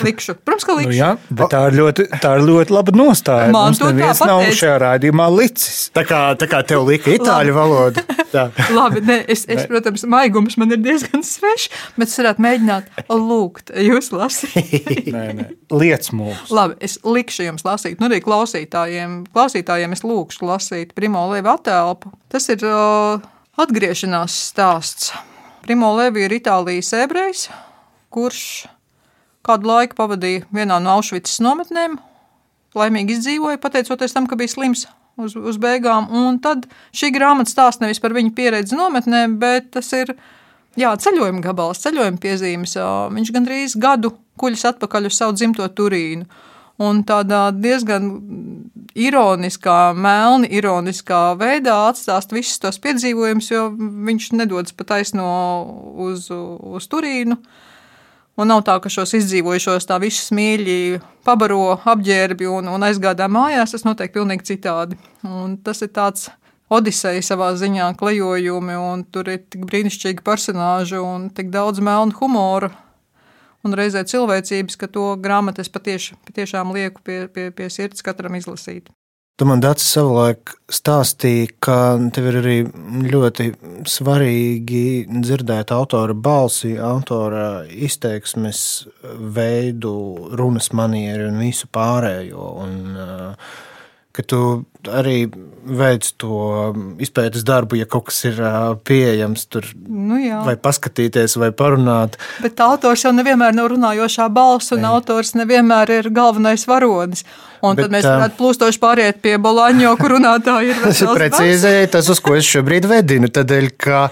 Likšu. 0.00 0.34
Protams, 0.40 0.64
ka 0.64 0.76
likšu. 0.78 0.88
Nu, 0.88 0.96
jā, 0.96 1.10
bet 1.28 1.50
tā 1.52 1.60
ir 1.68 1.76
ļoti, 1.78 2.06
tā 2.22 2.30
ir 2.38 2.44
ļoti 2.48 2.72
laba 2.72 2.94
nostāja. 2.96 3.50
Man 3.52 3.74
Mums 3.74 3.80
to 3.82 3.90
neviens 3.92 4.22
nav 4.24 4.40
pateica. 4.40 4.58
šajā 4.60 4.76
raidījumā 4.82 5.26
licis. 5.34 5.74
Tā 5.94 6.04
kā, 6.08 6.20
tā 6.40 6.48
kā 6.50 6.62
tev 6.66 6.86
lika 6.88 7.12
itāļu 7.12 7.54
valoda. 7.56 8.04
Tā. 8.32 8.46
Labi, 8.78 9.02
ne, 9.04 9.18
es, 9.30 9.44
es, 9.52 9.66
protams, 9.70 10.06
maigums 10.10 10.56
man 10.60 10.72
ir 10.74 10.80
diezgan 10.84 11.22
svešs, 11.26 11.68
bet 11.98 12.08
es 12.08 12.16
varētu 12.22 12.44
mēģināt 12.46 13.04
lūgt 13.12 13.74
jūs 13.84 14.10
lasīt. 14.16 15.04
Nē, 15.14 15.26
nē. 15.36 15.46
Liec 15.74 16.08
mūs. 16.16 16.48
Labi, 16.54 16.78
es 16.84 16.96
likšu 17.04 17.46
jums 17.50 17.66
lasīt, 17.66 18.00
nu 18.00 18.08
arī 18.08 18.22
klausītājiem. 18.24 19.20
Klausītājiem 19.34 19.94
es 19.94 20.02
lūkšu 20.06 20.48
lasīt 20.48 20.96
Primo 20.96 21.26
Levi 21.30 21.52
attēlpu. 21.52 22.10
Tas 22.32 22.48
ir 22.50 22.64
uh, 22.66 23.22
atgriešanās 23.60 24.34
stāsts. 24.50 25.12
Primo 25.64 25.94
Levi 25.96 26.26
ir 26.26 26.34
Itālijas 26.36 26.90
ebrejs, 26.98 27.46
kurš 28.14 28.42
kādu 29.44 29.68
laiku 29.68 29.98
pavadīja 29.98 30.46
vienā 30.54 30.78
no 30.80 30.96
Aušvicas 30.98 31.40
nometnēm, 31.44 31.98
laimīgi 32.78 33.18
izdzīvoja, 33.18 33.60
pateicoties 33.62 34.14
tam, 34.16 34.28
ka 34.30 34.38
bija 34.40 34.54
slims 34.54 34.86
uz, 35.20 35.36
uz 35.36 35.58
beigām. 35.60 36.08
Un 36.14 36.40
tad 36.42 36.66
šī 36.96 37.12
grāmata 37.14 37.52
stāsta 37.52 37.84
nevis 37.84 38.02
par 38.02 38.14
viņa 38.16 38.34
pieredzi 38.36 38.78
nometnē, 38.78 39.26
bet 39.40 39.70
tas 39.76 39.90
ir 39.96 40.14
jā, 40.80 40.94
ceļojuma 40.96 41.44
gabals, 41.44 41.82
ceļojuma 41.84 42.22
piezīmes. 42.22 42.76
Viņš 43.14 43.34
gandrīz 43.34 43.76
gadu 43.80 44.14
kuļas 44.40 44.66
atpakaļ 44.72 45.10
uz 45.10 45.20
savu 45.20 45.36
dzimto 45.38 45.68
Turīnu. 45.78 46.26
Un 46.82 47.04
tādā 47.06 47.52
diezgan 47.54 48.08
ironiskā, 48.98 49.92
melni 49.94 50.48
ironiskā 50.58 51.36
veidā 51.38 51.76
atstāst 51.92 52.34
visus 52.34 52.58
tos 52.58 52.80
piedzīvojumus, 52.82 53.50
jo 53.52 53.68
viņš 53.78 54.32
nedodas 54.34 54.74
pa 54.74 54.88
taisno 54.88 55.28
uz, 56.08 56.26
uz 56.34 56.88
Turīnu. 56.90 57.38
Un 58.34 58.50
nav 58.50 58.64
tā, 58.66 58.74
ka 58.82 58.90
šos 58.90 59.12
izdzīvojušos 59.20 59.86
tā 59.86 60.00
visus 60.02 60.32
mīļi 60.34 60.98
pabaro, 61.26 61.76
apģērbi 61.78 62.48
un, 62.50 62.66
un 62.72 62.86
aizgādā 62.86 63.28
mājās. 63.30 63.76
Tas 63.76 63.86
notiek 63.86 64.10
pilnīgi 64.14 64.48
citādi. 64.48 64.98
Un 65.22 65.54
tas 65.62 65.84
ir 65.86 65.92
tāds 65.94 66.32
odiseja 66.72 67.22
savā 67.22 67.52
ziņā, 67.58 67.92
klejojumi, 68.00 68.74
un 68.74 69.04
tur 69.14 69.30
ir 69.30 69.44
tik 69.46 69.68
brīnišķīgi 69.70 70.24
personāži 70.26 70.98
un 70.98 71.28
tik 71.34 71.52
daudz 71.54 71.78
melnu 71.84 72.16
humora. 72.18 72.72
Un 73.64 73.72
reizē 73.78 74.02
cilvēcības, 74.04 74.76
ka 74.76 74.90
to 74.92 75.06
grāmatu 75.22 75.62
es 75.62 75.70
patieši, 75.72 76.18
patiešām 76.26 76.74
lieku 76.74 77.00
pie, 77.06 77.22
pie, 77.32 77.48
pie 77.54 77.70
sirds 77.72 78.04
katram 78.04 78.34
izlasīt. 78.36 78.90
Tu 79.34 79.46
man 79.50 79.58
dācis 79.58 79.88
savulaik 79.96 80.52
stāstīja, 80.70 81.48
ka 81.58 81.76
tev 82.14 82.28
ir 82.30 82.36
arī 82.38 82.58
ļoti 83.10 83.48
svarīgi 83.90 84.82
dzirdēt 85.10 85.72
autora 85.74 86.14
balsi, 86.14 86.76
autora 86.78 87.64
izteiksmes 87.66 88.60
veidu, 89.34 89.94
runas 90.38 90.70
manieru 90.70 91.32
un 91.32 91.40
visu 91.42 91.66
pārējo. 91.74 92.46
Un, 92.62 92.76
uh, 92.94 93.56
ka 94.14 94.22
tu 94.22 94.38
arī 94.86 95.24
veic 95.64 96.06
to 96.22 96.36
izpētes 97.02 97.42
darbu, 97.46 97.80
ja 97.80 97.88
kaut 97.90 98.12
kas 98.12 98.20
ir 98.30 98.38
uh, 98.38 98.76
pieejams 98.86 99.48
tur, 99.50 99.66
Nu, 99.74 100.20
jā. 100.22 100.44
vai 100.46 100.54
paskatīties, 100.60 101.34
vai 101.42 101.50
parunāt. 101.56 102.20
Bet 102.44 102.62
autors 102.62 103.02
jau 103.02 103.10
nevienmēr 103.16 103.56
nav 103.58 103.72
runājošā 103.72 104.28
balss, 104.30 104.70
un 104.76 104.86
autors 104.86 105.34
nevienmēr 105.34 105.96
ir 105.98 106.10
galvenais 106.14 106.68
varonis. 106.70 107.26
Un 107.64 107.78
Bet, 107.78 107.86
tad 107.86 107.94
mēs 107.94 108.04
varētu 108.04 108.38
plūstoši 108.38 108.80
pāriet 108.82 109.20
pie 109.24 109.34
Bolaņo, 109.40 109.94
kur 110.00 110.14
runātāji 110.16 110.72
ir 110.74 110.80
Tas 110.84 111.00
ir 111.00 111.10
precīzi 111.16 111.72
tas, 111.92 112.08
uz 112.12 112.20
ko 112.24 112.36
es 112.38 112.48
šobrīd 112.48 112.88
vedinu. 112.90 113.30
Tādēļ, 113.32 113.70
ka 113.80 114.04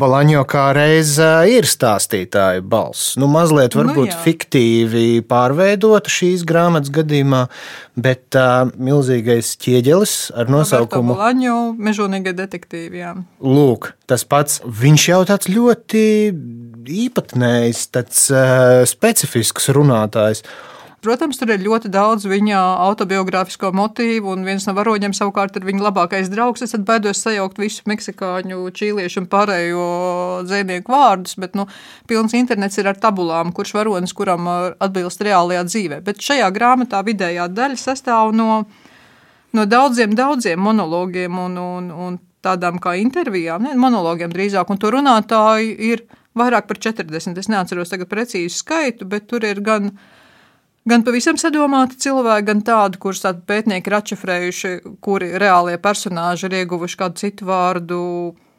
Balaņo 0.00 0.42
kā 0.50 0.66
reize 0.76 1.30
ir 1.50 1.68
stāstītāja 1.70 2.64
balss. 2.66 3.14
Nu, 3.20 3.28
mazliet 3.30 3.76
varbūt 3.78 4.10
jā. 4.10 4.18
fiktīvi 4.24 5.06
pārveidota 5.30 6.12
šīs 6.12 6.44
grāmatas 6.48 6.92
gadījumā, 6.94 7.44
bet 7.94 8.34
uh, 8.38 8.66
milzīgais 8.74 9.54
ķieģelis 9.62 10.16
ar 10.34 10.50
nosaukumu 10.50 11.14
Bolaņo, 11.14 11.58
mežonīgie 11.78 12.34
detektīvi. 12.36 13.02
Jā. 13.04 13.14
Lūk, 13.44 13.92
tas 14.10 14.26
pats. 14.26 14.60
Viņš 14.64 15.08
jau 15.12 15.22
tāds 15.30 15.50
ļoti 15.52 16.04
īpatnējs, 17.06 17.88
tāds 17.94 18.28
uh, 18.34 18.82
specifisks 18.88 19.70
runātājs. 19.74 20.44
Protams, 21.04 21.36
tur 21.36 21.50
ir 21.52 21.60
ļoti 21.60 21.90
daudz 21.92 22.24
viņa 22.24 22.58
autobiogrāfisko 22.86 23.74
motīvu, 23.76 24.30
un 24.32 24.46
viens 24.46 24.64
no 24.64 24.72
varoņiem 24.72 25.12
savukārt 25.12 25.58
ir 25.58 25.66
viņa 25.68 25.84
labākais 25.84 26.30
draugs. 26.32 26.64
Es 26.64 26.72
baidos 26.80 27.20
sajaukt 27.20 27.60
visu 27.60 27.84
meksikāņu, 27.90 28.62
čīliešu 28.72 29.20
un 29.20 29.26
pārējo 29.28 29.88
dzīsnieku 30.48 30.94
vārdus, 30.94 31.36
bet 31.44 31.58
nu, 31.60 31.66
pilns 32.08 32.32
internets 32.38 32.80
ir 32.80 32.88
ar 32.88 32.96
tabulām, 33.02 33.52
kurš 33.52 33.74
varonis 33.76 34.16
kuram 34.16 34.48
uh, 34.48 34.70
atbilst 34.80 35.20
reālajā 35.28 35.66
dzīvē. 35.68 36.00
Bet 36.08 36.24
šajā 36.24 36.48
grāmatā 36.56 37.04
vidējā 37.04 37.50
daļa 37.52 37.82
sastāv 37.84 38.32
no, 38.32 38.62
no 39.52 39.68
daudziem, 39.68 40.16
daudziem 40.16 40.64
monologiem 40.64 41.36
un, 41.44 41.60
un, 41.60 41.92
un 42.08 42.18
tādām 42.44 42.80
kā 42.80 42.96
intervijām, 43.02 43.68
ne 43.68 43.76
monologiem 43.76 44.32
drīzāk, 44.32 44.72
un 44.72 44.80
to 44.80 44.96
runātāji 44.96 45.76
ir 45.92 46.08
vairāk 46.32 46.64
par 46.72 46.80
40. 46.80 47.36
Es 47.44 47.52
neatceros 47.52 47.92
tagad 47.92 48.08
precīzi 48.08 48.56
skaitu, 48.56 49.04
bet 49.04 49.28
tur 49.28 49.44
ir 49.44 49.60
gan 49.60 49.92
Gan 49.92 50.22
pavisam 51.04 51.38
sadomāti 51.40 51.96
cilvēki, 52.04 52.46
gan 52.50 52.58
tādi, 52.60 52.98
kurus 53.00 53.22
tādi 53.24 53.40
pētnieki 53.48 53.88
ir 53.88 53.96
atšifrējuši, 53.96 54.72
kuri 55.04 55.30
reālie 55.40 55.78
personāži 55.80 56.50
ir 56.50 56.58
ieguvuši 56.60 56.98
kādu 57.00 57.22
citu 57.22 57.48
vārdu 57.48 58.00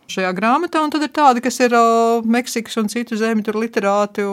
šajā 0.10 0.32
grāmatā, 0.38 0.82
un 0.82 0.94
tad 0.94 1.06
ir 1.06 1.12
tādi, 1.14 1.44
kas 1.46 1.60
ir 1.62 1.74
uh, 1.78 2.26
Meksikas 2.26 2.78
un 2.82 2.90
citu 2.90 3.18
zemi 3.18 3.46
tur 3.46 3.60
literāti, 3.62 4.26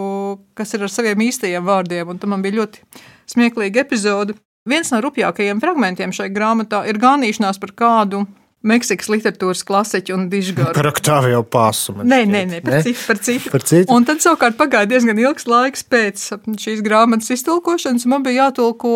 kas 0.57 0.73
ir 0.73 0.87
ar 0.87 0.93
saviem 0.93 1.21
īstajiem 1.29 1.69
vārdiem, 1.69 2.09
un 2.09 2.21
tam 2.21 2.33
man 2.33 2.45
bija 2.45 2.63
ļoti 2.63 2.81
smieklīga 3.33 3.85
epizode. 3.85 4.37
Viens 4.69 4.93
no 4.95 5.01
rupjākajiem 5.03 5.61
fragmentiem 5.61 6.13
šai 6.17 6.31
grāmatā 6.33 6.85
ir 6.89 7.01
ganīšanās 7.03 7.61
par 7.61 7.77
kādu 7.77 8.25
Meksikas 8.62 9.09
literatūras 9.11 9.64
klasiķu 9.66 10.14
un 10.14 10.28
dižgaru. 10.31 10.75
Par 10.76 10.87
Octavio 10.92 11.42
Pāsu. 11.42 11.97
Nē, 11.99 12.23
nē, 12.31 12.42
nē, 12.47 12.62
par 12.62 12.85
citu. 12.87 13.00
Par 13.09 13.19
citu. 13.19 13.50
Par 13.50 13.66
citu? 13.66 13.90
Un 13.90 14.07
tad 14.07 14.23
savukārt 14.23 14.59
pagāja 14.61 14.87
diezgan 14.92 15.19
ilgs 15.19 15.49
laiks 15.50 15.83
pēc 15.90 16.28
šīs 16.62 16.83
grāmatas 16.87 17.33
iztulkošanas. 17.35 18.07
Man 18.11 18.23
bija 18.26 18.47
jātulko 18.47 18.92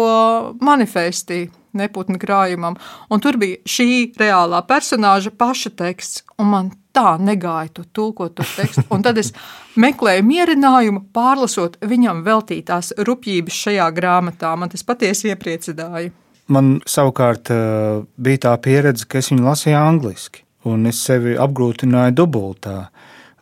manifestī 0.62 1.48
neputnu 1.76 2.20
krājumam. 2.22 2.78
Un 3.10 3.22
tur 3.22 3.38
bija 3.40 3.58
šī 3.68 3.88
reālā 4.20 4.62
personāža 4.68 5.32
paša 5.34 5.74
teksts. 5.78 6.22
Un 6.40 6.52
man 6.52 6.70
tā 6.96 7.16
negāja 7.20 7.72
to 7.76 7.84
tulkot 7.92 8.36
to 8.38 8.46
tekstu. 8.56 8.84
Un 8.94 9.04
tad 9.04 9.18
es 9.20 9.32
meklēju 9.80 10.24
mierinājumu, 10.26 11.06
pārlasot 11.16 11.80
viņam 11.84 12.22
veltītās 12.26 12.94
rupjības 13.08 13.64
šajā 13.66 13.90
grāmatā. 13.96 14.54
Man 14.56 14.72
tas 14.72 14.86
patiesi 14.86 15.32
iepriecināja. 15.32 16.14
Man 16.52 16.76
savukārt 16.86 17.50
eh, 17.50 18.02
bija 18.16 18.42
tā 18.46 18.52
pieredze, 18.62 19.06
ka 19.08 19.18
es 19.18 19.32
viņu 19.32 19.46
lasīju 19.48 19.78
angliski, 19.80 20.44
un 20.70 20.86
es 20.90 21.00
sevi 21.02 21.34
apgrūtināju 21.42 22.14
dubultā. 22.20 22.76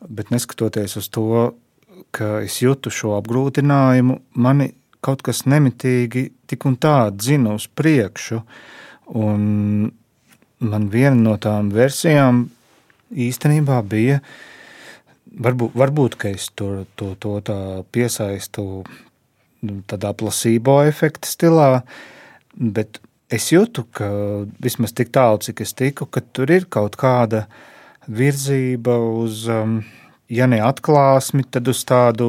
Bet 0.05 0.33
neskatoties 0.33 0.97
uz 1.01 1.11
to, 1.13 1.53
ka 2.15 2.39
es 2.45 2.61
jūtu 2.63 2.93
šo 2.93 3.15
apgrūtinājumu, 3.19 4.19
mani 4.41 4.71
kaut 5.05 5.25
kas 5.25 5.45
nemitīgi 5.49 6.31
tik 6.49 6.65
un 6.69 6.79
tā 6.81 7.11
dzina 7.13 7.57
uz 7.59 7.67
priekšu. 7.69 8.41
Un 9.21 9.45
man 10.65 10.89
viena 10.93 11.17
no 11.19 11.37
tām 11.41 11.69
versijām 11.75 12.47
īstenībā 13.13 13.83
bija, 13.89 14.21
varbūt, 15.45 15.75
varbūt 15.77 16.17
ka 16.21 16.33
es 16.33 16.49
to, 16.57 16.87
to, 16.97 17.13
to 17.21 17.37
tā 17.45 17.59
piesaistu 17.93 18.85
tādā 19.89 20.13
placebo 20.17 20.81
efekta 20.89 21.29
stilā, 21.29 21.69
bet 22.57 23.01
es 23.33 23.51
jūtu, 23.53 23.87
ka 23.95 24.09
vismaz 24.63 24.95
tik 24.97 25.13
tālu, 25.15 25.41
cik 25.43 25.65
es 25.65 25.75
tiku, 25.77 26.07
ka 26.07 26.23
tur 26.35 26.53
ir 26.55 26.69
kaut 26.71 26.99
kāda 27.01 27.47
virzība 28.07 28.97
uz, 29.25 29.47
um, 29.49 29.81
ja 30.29 30.49
ne 30.51 30.61
atklāsmi, 30.65 31.47
tad 31.51 31.69
uz 31.73 31.83
tādu 31.89 32.29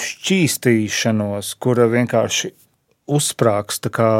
šķīstīšanos, 0.00 1.54
kura 1.60 1.88
vienkārši 1.92 2.54
uzsprāgsta 3.04 3.90
kā 3.92 4.10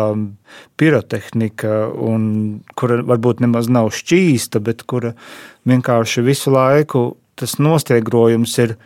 pirotehnika, 0.77 1.87
un 1.89 2.25
kura 2.77 3.01
varbūt 3.07 3.41
nemaz 3.41 3.71
nav 3.73 3.89
šķīsta, 3.97 4.61
bet 4.65 4.85
kura 4.89 5.15
vienkārši 5.69 6.25
visu 6.25 6.53
laiku 6.53 7.15
tas 7.35 7.57
nostiegrojums 7.59 8.59
ir 8.63 8.77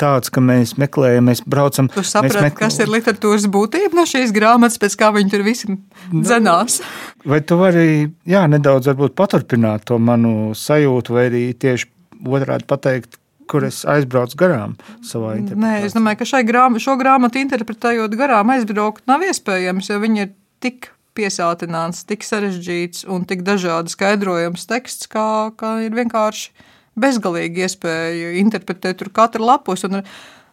tāds, 0.00 0.32
ka 0.32 0.42
mēs 0.44 0.74
meklējam, 0.80 1.28
mēs 1.30 1.44
braucam. 1.48 1.90
Tu 1.92 2.04
saprati, 2.06 2.42
mēs 2.46 2.56
kas 2.58 2.80
ir 2.82 2.90
literatūras 2.92 3.46
būtība 3.52 3.98
no 3.98 4.06
šīs 4.08 4.34
grāmatas, 4.36 4.80
pēc 4.80 4.96
kā 5.00 5.12
viņi 5.16 5.32
tur 5.34 5.46
visi 5.46 5.76
dzenās. 6.10 6.80
Vai 7.28 7.42
tu 7.44 7.60
vari 7.60 7.86
jā, 8.28 8.44
nedaudz 8.50 8.90
paturpināt 9.16 9.86
to 9.90 10.00
manu 10.00 10.52
sajūtu, 10.56 11.16
vai 11.16 11.26
arī 11.30 11.44
tieši 11.54 11.90
otrādi 12.26 12.68
pateikt, 12.68 13.18
kur 13.50 13.66
es 13.66 13.82
aizbraucu 13.88 14.38
garām 14.38 14.76
savā 15.02 15.34
interpretācijā? 15.40 15.82
Nē, 15.82 15.88
es 15.88 15.96
domāju, 15.96 16.22
ka 16.22 16.42
grāma, 16.46 16.82
šo 16.82 16.94
grāmatu 17.00 17.40
interpretējot 17.42 18.14
garām 18.18 18.54
aizbraukt 18.54 19.06
nav 19.10 19.24
iespējams, 19.26 19.90
jo 19.90 19.98
viņi 20.02 20.24
ir 20.26 20.32
tik 20.62 20.92
piesātināts, 21.18 22.04
tik 22.06 22.24
sarežģīts 22.26 23.06
un 23.10 23.26
tik 23.28 23.42
dažādi 23.46 23.92
skaidrojams 23.92 24.68
teksts, 24.70 25.10
kā, 25.10 25.50
kā 25.58 25.80
ir 25.86 25.96
vienkārši 25.96 26.68
bezgalīgi 26.98 27.66
iespēja 27.66 28.34
interpretēt 28.40 29.00
tur 29.00 29.12
katru 29.14 29.46
lapus. 29.46 29.86
Un, 29.88 30.02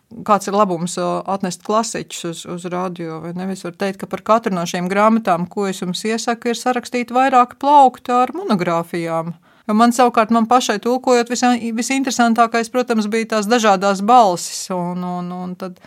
Kāds 0.08 0.48
ir 0.48 0.56
labums 0.56 0.94
atnest 1.28 1.66
klasiķus 1.68 2.22
uz, 2.30 2.42
uz 2.48 2.66
radio? 2.72 3.18
Nevis 3.36 3.66
var 3.66 3.74
teikt, 3.76 3.98
ka 4.00 4.08
par 4.08 4.22
katru 4.24 4.54
no 4.56 4.62
šīm 4.64 4.88
grāmatām, 4.88 5.50
ko 5.52 5.66
es 5.68 5.82
jums 5.82 6.06
iesaku, 6.08 6.54
ir 6.54 6.56
sarakstīti 6.56 7.12
vairāki 7.12 7.60
plaukti 7.60 8.14
ar 8.16 8.32
monogrāfijām. 8.32 9.34
Jo 9.68 9.76
man 9.76 9.92
savukārt, 9.92 10.32
man 10.32 10.48
pašai 10.48 10.78
tulkojot, 10.80 11.34
visinteresantākais, 11.76 12.72
protams, 12.72 13.10
bija 13.12 13.34
tās 13.36 13.50
dažādas 13.52 14.00
balsis. 14.00 14.62
Un, 14.72 15.04
un, 15.04 15.28
un 15.36 15.58
tad, 15.60 15.82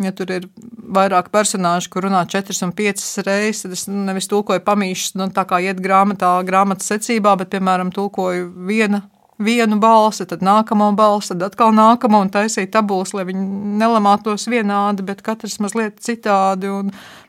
ja 0.00 0.14
tur 0.16 0.32
ir 0.32 0.48
vairāk 0.96 1.28
personāžu, 1.34 1.92
kur 1.92 2.08
runā 2.08 2.24
četras 2.24 2.64
un 2.64 2.72
piecas 2.72 3.20
reizes, 3.28 3.66
tad 3.66 3.76
es 3.76 3.84
nevis 3.92 4.32
tulkoju 4.32 4.64
pamīšus, 4.64 5.12
nu, 5.20 5.28
tā 5.36 5.44
kā 5.44 5.60
iet 5.60 5.84
grāmatā, 5.84 6.38
grāmatas 6.48 6.88
secībā, 6.88 7.36
bet, 7.36 7.52
piemēram, 7.52 7.92
tulkoju 7.92 8.48
viena 8.72 9.04
vienu 9.38 9.78
balsi, 9.80 10.26
tad 10.28 10.42
nākamo 10.44 10.90
balsi, 10.98 11.32
tad 11.32 11.48
atkal 11.50 11.72
nākamo 11.76 12.22
un 12.24 12.30
taisīja 12.34 12.70
tabulas, 12.78 13.14
lai 13.16 13.26
viņi 13.28 13.74
nelamātos 13.80 14.48
vienādi, 14.50 15.06
bet 15.06 15.22
katrs 15.26 15.58
mazliet 15.62 16.00
citādi. 16.04 16.72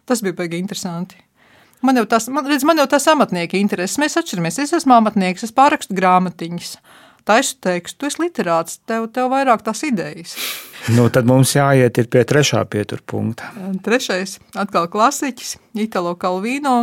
Tas 0.10 0.24
bija 0.26 0.38
baigi 0.38 0.62
interesanti. 0.62 1.20
Man 1.86 1.96
jau 1.96 2.06
tas, 2.10 2.28
man, 2.34 2.48
redz, 2.50 2.66
man 2.68 2.82
jau 2.82 2.88
tas 2.92 3.06
amatnieki 3.08 3.60
intereses. 3.62 4.00
Mēs 4.02 4.18
atšķiramies. 4.20 4.58
Es 4.66 4.74
esmu 4.82 4.98
amatnieks, 4.98 5.46
es 5.48 5.56
pārakstu 5.56 5.96
grāmatiņas. 5.96 6.74
Taisu 7.30 7.60
tekstu, 7.62 8.02
tu 8.02 8.08
esi 8.10 8.24
literāts, 8.24 8.80
tev, 8.90 9.06
tev 9.14 9.30
vairāk 9.32 9.62
tās 9.64 9.84
idejas. 9.86 10.34
Nu, 10.96 11.06
tad 11.14 11.28
mums 11.30 11.54
jāiet 11.54 12.00
pie 12.10 12.24
trešā 12.26 12.64
pieturpunkta. 12.72 13.52
Trešais, 13.86 14.40
atkal 14.58 14.90
klasiķis, 14.92 15.54
Italo 15.84 16.16
Kalvino, 16.20 16.78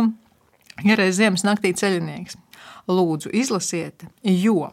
ierēs 0.87 1.17
ziemas 1.19 1.43
naktī 1.45 1.73
ceļinieks. 1.77 2.39
Lūdzu, 2.87 3.33
izlasiet, 3.35 4.07
jo 4.23 4.69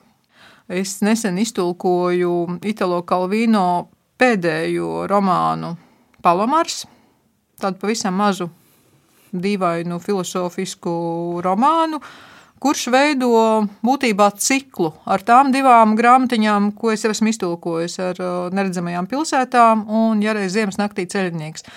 Es 0.68 1.02
nesen 1.04 1.36
iztulkoju 1.36 2.60
Italo 2.64 3.02
Kalvino 3.04 3.90
pēdējo 4.16 5.04
romānu 5.10 5.74
Palamars, 6.24 6.86
tādu 7.60 7.82
pavisam 7.82 8.16
mazu, 8.16 8.46
dīvainu 9.36 9.98
filozofisku 10.00 10.94
romānu, 11.44 12.00
kurš 12.64 12.86
veido 12.94 13.28
būtībā 13.84 14.30
ciklu 14.40 14.94
ar 15.04 15.20
tām 15.20 15.52
divām 15.52 15.92
grāmatiņām, 16.00 16.72
ko 16.80 16.94
es 16.94 17.04
esmu 17.04 17.28
iztulkojis 17.34 17.98
ar 18.00 18.22
uh, 18.24 18.32
neredzamajām 18.56 19.10
pilsētām 19.10 19.84
un 19.84 20.24
Jāreiz 20.24 20.56
Ziemas 20.56 20.80
naktī 20.80 21.04
ceļinieks. 21.04 21.68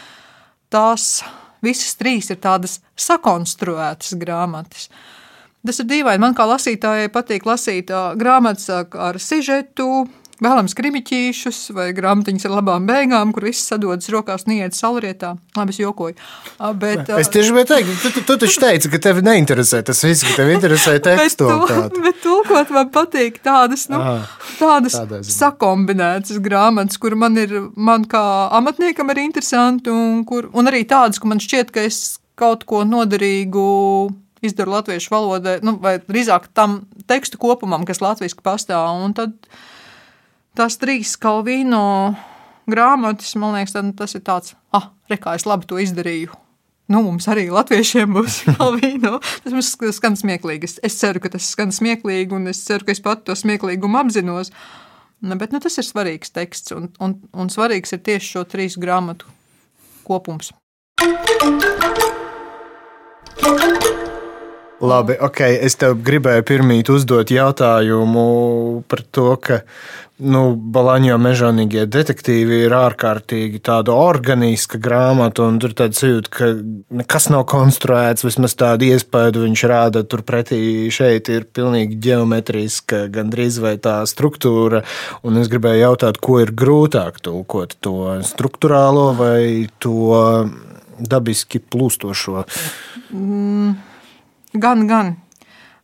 Tās 0.72 1.26
visas 1.60 2.00
trīs 2.00 2.32
ir 2.32 2.40
tādas 2.40 2.80
sakonstruētas 2.96 4.16
grāmatas. 4.16 4.88
Uh, 4.88 5.17
Tas 5.66 5.82
ir 5.82 5.90
dīvaini. 5.90 6.22
Man 6.22 6.38
kā 6.38 6.46
lasītājai 6.48 7.10
patīk 7.12 7.48
lasīt 7.48 7.92
grāmatas 8.20 8.70
ar 8.94 9.20
sižetu, 9.20 10.06
vēlams 10.44 10.76
krimiķīšus 10.78 11.60
vai 11.76 11.88
grāmatiņas 11.98 12.46
ar 12.48 12.54
labām 12.60 12.86
beigām, 12.88 13.32
kur 13.34 13.48
viss 13.48 13.68
sadodas 13.72 14.10
rokās 14.14 14.46
un 14.48 14.58
iet 14.58 14.78
saulrietā. 14.78 15.34
Labi, 15.58 15.74
es 15.74 15.80
jokoju. 15.82 16.18
Bet, 16.82 17.10
es 17.18 17.32
tieši 17.34 17.54
gribēju 17.54 17.70
teikt, 17.72 17.94
tu, 18.04 18.12
tu, 18.16 18.24
tu 18.28 18.38
taču 18.44 18.62
teici, 18.62 18.92
ka 18.94 19.02
tevi 19.08 19.24
neinteresē 19.26 19.82
tas 19.88 20.04
viss, 20.06 20.26
ka 20.28 20.36
tev 20.38 20.52
interesē 20.54 20.98
tekstolitāte. 21.08 22.04
bet 22.06 22.22
tulkot 22.24 22.74
man 22.76 22.92
patīk 22.94 23.42
tādas, 23.46 23.88
nu, 23.94 24.02
Aha, 24.02 24.22
tādas 24.60 25.00
sakombinētas 25.34 26.42
grāmatas, 26.44 27.02
kur 27.02 27.18
man 27.20 27.38
ir, 27.42 27.58
man 27.74 28.06
kā 28.10 28.24
amatniekam 28.58 29.10
ir 29.14 29.26
interesanti 29.26 29.94
un, 29.94 30.22
kur, 30.28 30.52
un 30.54 30.70
arī 30.70 30.86
tādas, 30.90 31.22
ka 31.22 31.34
man 31.34 31.42
šķiet, 31.44 31.74
ka 31.74 31.90
es 31.90 32.20
kaut 32.38 32.68
ko 32.70 32.84
noderīgu 32.86 33.68
izdaru 34.46 34.76
latviešu 34.78 35.14
valodai, 35.14 35.58
nu, 35.66 35.78
vai 35.82 35.98
drīzāk 36.04 36.50
tam 36.58 36.82
tekstu 37.10 37.40
kopumam, 37.42 37.86
kas 37.88 38.04
latviešu 38.04 38.42
pastāv. 38.46 38.90
Un 39.06 39.16
tad 39.18 39.36
tās 40.58 40.78
trīs 40.82 41.16
Kalvīno 41.22 42.16
grāmatas, 42.70 43.36
man 43.40 43.56
liekas, 43.58 43.76
tad, 43.78 43.94
tas 43.98 44.18
ir 44.18 44.26
tāds, 44.28 44.58
ah, 44.76 44.92
re, 45.10 45.20
kā 45.22 45.38
es 45.38 45.48
labi 45.50 45.70
to 45.70 45.80
izdarīju. 45.82 46.36
Nu, 46.88 47.02
mums 47.04 47.28
arī 47.28 47.50
latviešiem 47.52 48.14
būs 48.16 48.42
Kalvīno. 48.58 49.18
Tas 49.44 49.56
mums 49.56 49.74
skan 49.98 50.16
smieklīgi. 50.20 50.70
Es, 50.70 50.78
es 50.88 51.00
ceru, 51.02 51.22
ka 51.24 51.34
tas 51.36 51.50
skan 51.56 51.74
smieklīgi, 51.76 52.32
un 52.36 52.48
es 52.52 52.64
ceru, 52.64 52.88
ka 52.88 52.96
es 52.96 53.04
pat 53.04 53.26
to 53.28 53.36
smieklīgumu 53.36 54.00
apzinos. 54.00 54.54
Ne, 55.26 55.36
bet 55.36 55.52
nu, 55.52 55.60
tas 55.64 55.76
ir 55.82 55.88
svarīgs 55.88 56.32
teksts, 56.32 56.76
un, 56.78 56.92
un, 57.04 57.18
un 57.34 57.52
svarīgs 57.52 57.96
ir 57.98 58.04
tieši 58.06 58.36
šo 58.38 58.46
trīs 58.48 58.78
grāmatu 58.80 59.28
kopums. 60.08 60.54
Labi, 64.78 65.16
ok. 65.18 65.40
Es 65.66 65.74
tev 65.82 65.96
gribēju 66.06 66.44
pirmīt 66.46 66.90
uzdot 66.94 67.32
jautājumu 67.34 68.26
par 68.86 69.02
to, 69.10 69.32
ka 69.42 69.64
nu, 70.22 70.42
Balaņo 70.54 71.16
mežonīgie 71.22 71.88
detektīvi 71.90 72.60
ir 72.68 72.76
ārkārtīgi 72.78 73.62
tāda 73.66 73.96
organiska 73.98 74.78
grāmata, 74.82 75.48
un 75.50 75.58
tur 75.64 75.74
tāds 75.78 76.04
jūtas, 76.06 76.30
ka 76.30 76.52
nekas 77.02 77.30
nav 77.34 77.48
konstruēts, 77.50 78.26
vismaz 78.28 78.54
tādu 78.60 78.92
iespēju 78.92 79.48
viņš 79.48 79.66
rāda. 79.74 80.06
Turpretī 80.06 80.62
šeit 80.94 81.34
ir 81.34 81.50
pilnīgi 81.50 81.98
geometriska, 82.10 83.08
gandrīz 83.18 83.58
vai 83.64 83.80
tā 83.82 83.98
struktūra, 84.06 84.86
un 85.26 85.42
es 85.42 85.50
gribēju 85.50 85.88
jautāt, 85.88 86.22
ko 86.22 86.38
ir 86.46 86.54
grūtāk 86.54 87.18
tulkot 87.26 87.80
to 87.82 88.14
struktūrālo 88.30 89.10
vai 89.18 89.42
to 89.82 90.46
dabiski 91.02 91.66
plūstošo. 91.66 92.46
Mm. 93.10 93.78
Gan, 94.54 94.88
gan. 94.88 95.16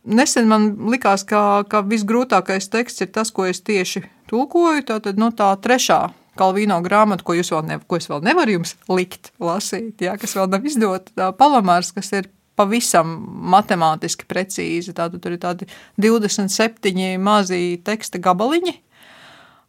Nesen 0.04 0.48
man 0.48 0.74
likās, 0.92 1.24
ka, 1.28 1.64
ka 1.68 1.80
visgrūtākais 1.88 2.68
teksts 2.72 3.04
ir 3.04 3.12
tas, 3.12 3.32
ko 3.32 3.48
es 3.48 3.62
tieši 3.64 4.04
tulkoju. 4.30 4.84
Tā 4.88 5.00
tad 5.04 5.20
no 5.20 5.30
nu, 5.32 5.36
tā 5.36 5.52
trešā 5.60 6.02
Kalvīno 6.34 6.80
grāmata, 6.82 7.22
ko, 7.22 7.36
ne, 7.62 7.78
ko 7.86 7.98
es 8.00 8.08
vēl 8.10 8.24
nevaru 8.26 8.56
jums 8.56 8.74
likt, 8.90 9.30
lasīt, 9.38 10.02
jā, 10.02 10.16
kas 10.18 10.34
vēl 10.34 10.48
nav 10.50 10.64
izdota. 10.66 11.28
Palamārs, 11.38 11.92
kas 11.94 12.10
ir 12.18 12.26
pavisam 12.58 13.12
matemātiski 13.54 14.26
precīzi. 14.30 14.94
Tātad 14.96 15.22
tur 15.22 15.36
ir 15.36 15.42
tādi 15.42 15.68
27 16.02 17.22
mazi 17.22 17.78
teksta 17.86 18.18
gabaliņi, 18.22 18.74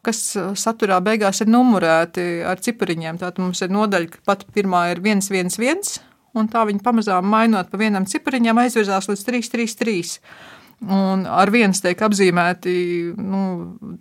kas 0.05 0.23
saturā 0.57 0.97
beigās 1.05 1.43
ir 1.45 1.53
numurēti 1.53 2.25
ar 2.49 2.61
cipariņiem. 2.65 3.21
Tātad 3.21 3.43
mums 3.45 3.61
ir 3.61 3.73
nodaļa, 3.73 4.11
ka 4.15 4.25
pat 4.33 4.45
pirmā 4.57 4.87
ir 4.93 5.05
111 5.05 6.01
un 6.35 6.51
tā 6.51 6.65
viņi 6.67 6.83
pamazām 6.85 7.27
mainot 7.31 7.71
pa 7.71 7.79
vienam 7.81 8.07
cipariņam 8.09 8.63
aizvirzās 8.65 9.09
līdz 9.11 9.25
333. 9.29 10.19
Un 10.83 11.21
ar 11.31 11.49
viens 11.55 11.79
tiek 11.79 12.01
apzīmēti 12.03 12.71
nu, 13.15 13.41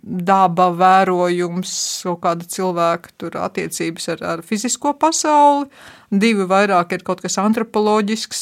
daba, 0.03 0.67
vērojums, 0.75 1.71
kaut 2.03 2.19
kāda 2.25 2.47
cilvēka 2.51 3.31
attiecības 3.45 4.09
ar, 4.11 4.23
ar 4.35 4.43
fizisko 4.45 4.91
pasauli. 4.99 5.69
Divi 6.11 6.43
vairāk 6.45 6.91
ir 6.93 7.05
kaut 7.07 7.23
kas 7.23 7.39
antropoloģisks, 7.41 8.41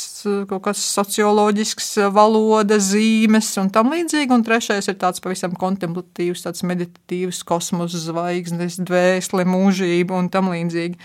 kaut 0.50 0.64
kas 0.66 0.82
socioloģisks, 0.82 1.92
valoda, 2.14 2.82
zīmes 2.82 3.54
un 3.62 3.70
tam 3.74 3.94
līdzīgi. 3.94 4.34
Un 4.34 4.44
trešais 4.44 4.90
ir 4.90 4.98
tāds 5.00 5.22
pavisam 5.24 5.54
kontemplatīvs, 5.54 6.44
tāds 6.48 6.66
meditatīvs 6.68 7.46
kosmosa 7.48 8.02
zvaigznes, 8.02 8.82
dvēsele, 8.82 9.46
mūžība 9.46 10.18
un 10.18 10.34
tam 10.34 10.52
līdzīgi. 10.52 10.98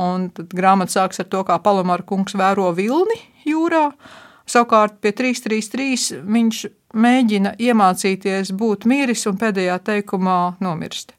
Un 0.00 0.28
tad 0.34 0.54
grāmata 0.56 0.94
sākas 0.94 1.20
ar 1.22 1.28
to, 1.32 1.42
kā 1.44 1.58
Palamāra 1.62 2.06
kungs 2.06 2.36
vēro 2.38 2.70
vilni 2.76 3.18
jūrā. 3.48 3.90
Savukārt 4.50 4.98
pie 5.02 5.12
333 5.14 6.22
viņš 6.26 6.62
mēģina 6.96 7.54
iemācīties 7.60 8.54
būt 8.58 8.86
miris 8.90 9.26
un 9.30 9.38
pēdējā 9.38 9.76
teikumā 9.86 10.38
nomirst. 10.64 11.14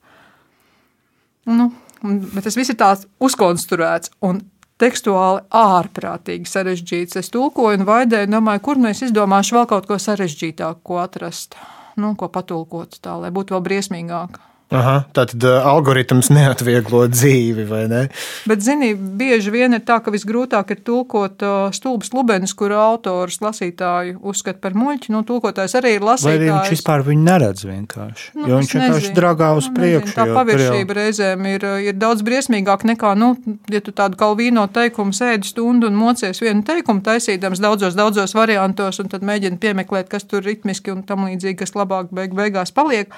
Nu, 1.47 1.69
bet 2.01 2.45
tas 2.47 2.57
viss 2.57 2.73
ir 2.73 2.79
tāds 2.81 3.07
uzkonstruēts 3.23 4.11
un 4.27 4.43
tekstuāli 4.81 5.43
ārprātīgi 5.55 6.49
sarežģīts. 6.49 7.19
Es 7.21 7.31
tulkoju 7.33 7.79
un 7.79 7.87
vaidēju, 7.87 8.31
domāju, 8.33 8.65
kur 8.65 8.81
nu 8.81 8.89
es 8.91 9.03
izdomāšu 9.05 9.59
vēl 9.59 9.67
kaut 9.69 9.89
ko 9.89 9.99
sarežģītāku, 10.01 10.81
ko 10.85 11.01
atrast, 11.03 11.57
nu, 12.01 12.15
ko 12.17 12.31
patulkot 12.33 12.97
tā, 13.03 13.17
lai 13.21 13.31
būtu 13.33 13.55
vēl 13.55 13.65
briesmīgāk. 13.67 14.41
Aha, 14.71 15.01
tā 15.11 15.25
tad 15.27 15.43
uh, 15.43 15.57
algoritms 15.67 16.29
neatvieglo 16.31 17.01
dzīvi, 17.11 17.65
vai 17.67 17.81
ne? 17.91 18.01
Bet, 18.47 18.61
zini, 18.63 18.93
bieži 18.95 19.51
vien 19.51 19.75
ir 19.75 19.81
tā, 19.83 19.97
ka 19.99 20.13
visgrūtāk 20.13 20.69
ir 20.71 20.79
tulkot 20.87 21.43
uh, 21.43 21.73
stulbas 21.75 22.13
lubenis, 22.15 22.53
kuru 22.55 22.77
autors 22.79 23.41
lasītāju 23.43 24.21
uzskata 24.31 24.61
par 24.63 24.77
muļķi. 24.79 25.11
Nu, 25.11 25.25
tulkotājs 25.27 25.75
arī 25.81 25.97
ir 25.97 26.05
lasītājs. 26.07 26.29
Vai 26.29 26.37
arī 26.39 26.47
viņš 26.53 26.71
vispār 26.77 27.03
viņu 27.09 27.25
neredz 27.27 27.65
vienkārši? 27.67 28.29
Nu, 28.39 28.45
jo 28.47 28.61
viņš 28.61 28.71
vienkārši 28.77 29.01
nezinu. 29.01 29.17
dragā 29.19 29.49
uz 29.59 29.67
Nu, 29.67 29.73
priekšu. 29.75 30.05
nezinu, 30.05 30.15
Tā 30.15 30.23
tur 30.23 30.31
jau- 30.31 30.37
paviršība 30.39 30.97
reizēm 31.01 31.45
ir, 31.51 31.67
ir 31.89 31.99
daudz 31.99 32.23
briesmīgāka 32.31 32.87
nekā, 32.93 33.11
nu, 33.19 33.33
ja 33.75 33.83
tu 33.83 33.91
tādu 33.91 34.15
kalvīno 34.23 34.63
teikumu 34.71 35.11
sēdi 35.11 35.51
stundu 35.51 35.91
un 35.91 35.99
mocies 35.99 36.39
vienu 36.39 36.63
teikumu 36.63 37.03
taisīdams 37.03 37.59
daudzos, 37.59 37.99
daudzos 37.99 38.33
variantos, 38.39 39.03
un 39.03 39.11
tad 39.11 39.21
mēģini 39.27 39.59
piemeklēt, 39.59 40.07
kas 40.07 40.23
tur 40.23 40.47
ritmiski 40.47 40.95
un 40.95 41.03
tam 41.03 41.27
līdzīgi, 41.27 41.59
kas 41.65 41.75
labāk 41.75 42.07
beig 42.15 42.31
beigās 42.39 42.71
paliek. 42.71 43.11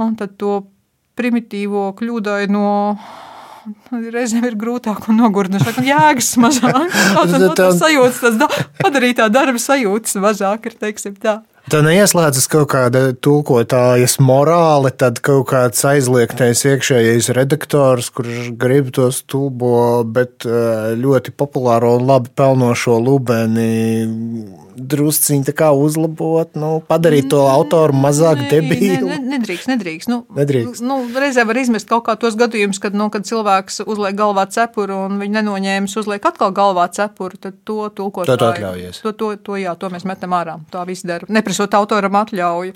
Un 0.00 0.14
tad 0.16 0.38
to 0.40 0.62
primitīvo 1.18 1.90
kļūdaino. 1.98 2.64
Reizēm 3.92 4.46
ir 4.48 4.56
grūtāk 4.58 5.04
un 5.12 5.20
nogurdinošāk, 5.20 5.82
jēgas 5.86 6.32
mazāk. 6.42 6.78
Tā 7.14 7.26
tad 7.30 7.44
no, 7.44 7.52
tas 7.58 7.78
sajūtas, 7.78 8.18
tas 8.24 8.38
da, 8.40 8.48
padarītā 8.80 9.28
darba 9.30 9.60
sajūtas 9.62 10.16
mazāk 10.22 10.70
ir, 10.70 10.78
teiksim 10.80 11.14
tā. 11.22 11.42
Tā 11.70 11.78
neieslēdzas 11.86 12.48
kaut 12.50 12.72
kāda 12.72 13.04
tulkotājas 13.22 14.16
morāle, 14.18 14.90
tad 14.90 15.20
kaut 15.24 15.46
kāds 15.52 15.84
aizliegtais 15.86 16.64
iekšējais 16.66 17.30
redaktors, 17.36 18.10
kurš 18.10 18.50
grib 18.58 18.90
to 18.96 19.06
stulbo, 19.14 20.02
bet 20.02 20.46
eh, 20.48 20.92
ļoti 20.98 21.34
populāro 21.38 21.94
un 22.00 22.08
labi 22.10 22.34
pelnošo 22.34 22.98
lubeni 22.98 23.70
drusciņi 24.76 25.52
uzlabot, 25.72 26.54
nu, 26.56 26.70
padarīt 26.88 27.28
to 27.30 27.42
autoru 27.46 27.94
mazāk 27.96 28.42
Nē, 28.42 28.48
debīlu. 28.50 29.08
nē, 29.08 29.18
nē, 29.18 29.32
Nedrīkst, 29.32 29.68
nedrīkst. 29.70 30.08
Nu, 30.10 30.22
Nedrīkst. 30.36 30.82
Nu, 30.84 30.98
reizē 31.18 31.44
var 31.48 31.58
izmest 31.60 31.88
kaut 31.90 32.04
kā 32.06 32.16
tos 32.20 32.36
gadījumus, 32.38 32.80
kad, 32.82 32.94
nu, 32.96 33.08
kad 33.12 33.26
cilvēks 33.28 33.82
uzliek 33.86 34.16
galvā 34.18 34.46
cepuru 34.52 35.02
un 35.06 35.18
viņš 35.20 35.34
nenoņēmis, 35.38 35.96
uzliek 36.02 36.24
atkal 36.28 36.52
galvā 36.54 36.88
cepuru, 36.94 37.38
tad 37.40 37.58
to 37.68 37.88
tulkot. 37.94 38.28
To 38.28 38.36
tu 38.38 38.48
atļaujies. 38.48 39.02
To, 39.04 39.14
to, 39.16 39.32
to, 39.36 39.58
jā, 39.60 39.74
to 39.78 39.90
mēs 39.92 40.06
metam 40.08 40.36
ārā. 40.36 40.58
Tā 40.72 40.84
viss 40.88 41.06
dara. 41.06 41.28
Neprasot 41.52 41.74
autoram 41.76 42.14
atļauju. 42.16 42.72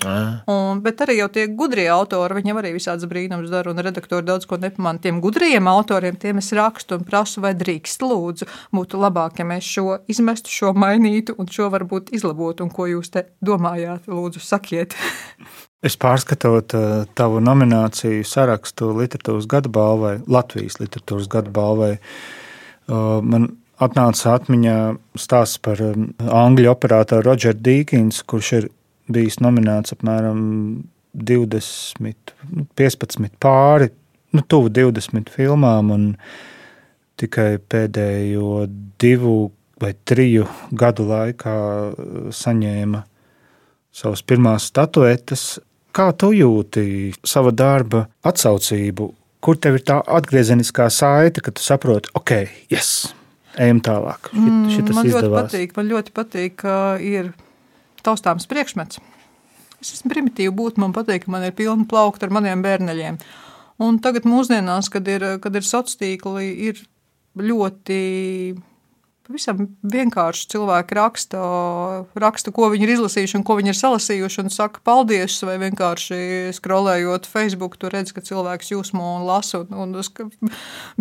Un, 0.53 0.81
bet 0.85 1.01
arī 1.01 1.17
jau 1.17 1.27
tie 1.33 1.47
gudrie 1.49 1.87
autori, 1.89 2.37
viņiem 2.37 2.59
arī 2.61 2.75
visādas 2.75 3.09
brīnums 3.09 3.49
dara, 3.49 3.71
un 3.73 3.81
redaktori 3.81 4.25
daudz 4.27 4.45
ko 4.45 4.59
nepamana. 4.61 5.01
Tiem 5.01 5.17
gudrajiem 5.23 5.65
autoriem, 5.71 6.17
tiem 6.21 6.37
es 6.43 6.51
rakstu 6.53 6.99
un 6.99 7.07
prasu, 7.07 7.41
vai 7.41 7.55
drīkst 7.57 8.05
lūdzu. 8.05 8.49
Būtu 8.77 9.01
labāk, 9.01 9.41
ja 9.41 9.47
mēs 9.49 9.65
šo 9.65 9.97
izmestu, 10.05 10.53
šo 10.53 10.75
mainītu 10.77 11.33
un 11.41 11.49
šo 11.49 11.71
varbūt 11.73 12.13
izlabotu. 12.13 12.67
Un 12.67 12.73
ko 12.73 12.85
jūs 12.91 13.09
te 13.15 13.25
domājāt? 13.41 14.05
Lūdzu, 14.11 14.43
sakiet. 14.45 14.97
Es 15.85 15.93
pārskatot 15.93 16.73
tavu 17.15 17.37
nomināciju 17.37 18.23
sarakstu 18.25 18.87
literatūras 18.97 19.45
gada 19.47 19.69
balvai, 19.69 20.15
Latvijas 20.25 20.79
literatūras 20.81 21.27
gada 21.29 21.53
balvai, 21.53 21.91
man 22.89 23.45
atnāca 23.83 24.35
atmiņā 24.37 24.77
stāsts 25.19 25.61
par 25.63 25.81
um, 25.83 26.09
angļu 26.17 26.71
operatoru 26.71 27.25
Rodžeru 27.29 27.59
Dīkins, 27.63 28.23
kurš 28.27 28.51
ir 28.59 28.69
bijis 29.11 29.39
nominēts 29.43 29.95
apmēram 29.95 30.39
20, 31.17 32.33
nu, 32.53 32.65
15 32.77 33.37
pāri, 33.41 33.91
nu, 34.35 34.43
tuvu 34.43 34.71
20 34.73 35.31
filmām, 35.33 35.93
un 35.93 36.09
tikai 37.17 37.57
pēdējo 37.57 38.65
divu 39.01 39.37
vai 39.81 39.93
triju 40.09 40.47
gadu 40.73 41.05
laikā 41.09 41.55
uh, 41.57 42.17
saņēma 42.33 43.03
savas 43.97 44.25
pirmās 44.25 44.67
statuetes. 44.71 45.57
Kā 45.93 46.11
tu 46.13 46.29
jūti 46.35 47.13
sava 47.25 47.53
darba 47.55 48.05
atsaucību? 48.27 49.07
Kur 49.41 49.57
tev 49.61 49.77
ir 49.77 49.85
tā 49.85 50.01
atgriezeniskā 50.01 50.89
saite, 50.93 51.41
kad 51.45 51.55
tu 51.57 51.63
saproti, 51.63 52.11
ok, 52.17 52.33
yes, 52.73 53.07
ejam 53.57 53.79
tālāk. 53.83 54.29
Šit, 54.31 54.37
Mm, 54.87 54.93
man 54.95 55.05
ļoti 55.05 55.13
izdevās. 55.23 55.51
patīk, 55.51 55.75
man 55.77 55.89
ļoti 55.91 56.13
patīk, 56.15 56.55
ka 56.63 56.75
ir 57.01 57.33
taustāms 58.03 58.47
priekšmets. 58.47 58.99
Es 59.81 59.93
esmu 59.93 60.09
primitīva 60.13 60.53
būt, 60.57 60.77
man 60.81 60.93
patīk, 60.93 61.25
ka 61.25 61.31
man 61.31 61.43
ir 61.43 61.51
pilna 61.57 61.85
plaukta 61.85 62.25
ar 62.25 62.33
maniem 62.33 62.63
bērneļiem. 62.65 63.17
Un 63.79 63.99
tagad 64.01 64.23
mūsdienās, 64.25 64.89
kad 64.89 65.07
ir, 65.07 65.39
kad 65.39 65.55
ir 65.55 65.61
sociāli 65.61 66.17
tīkli, 66.17 66.47
ir 66.71 66.79
ļoti 67.37 68.57
Pavisam 69.27 69.65
vienkārši 69.83 70.45
cilvēki 70.53 70.95
raksta, 70.95 71.39
raksta, 72.15 72.53
ko 72.55 72.69
viņi 72.71 72.85
ir 72.85 72.93
izlasījuši 72.93 73.35
un 73.35 73.43
ko 73.43 73.57
viņi 73.57 73.73
ir 73.73 73.75
salasījuši, 73.75 74.39
un 74.45 74.53
saka 74.55 74.79
paldies, 74.87 75.35
vai 75.43 75.57
vienkārši 75.65 76.19
skrolējot 76.55 77.27
Facebook, 77.27 77.75
tur 77.75 77.91
redz, 77.91 78.13
ka 78.15 78.23
cilvēks 78.23 78.71
jūsmo 78.71 79.17
un 79.17 79.25
lasa, 79.27 79.65
un, 79.65 79.91
un 79.99 80.53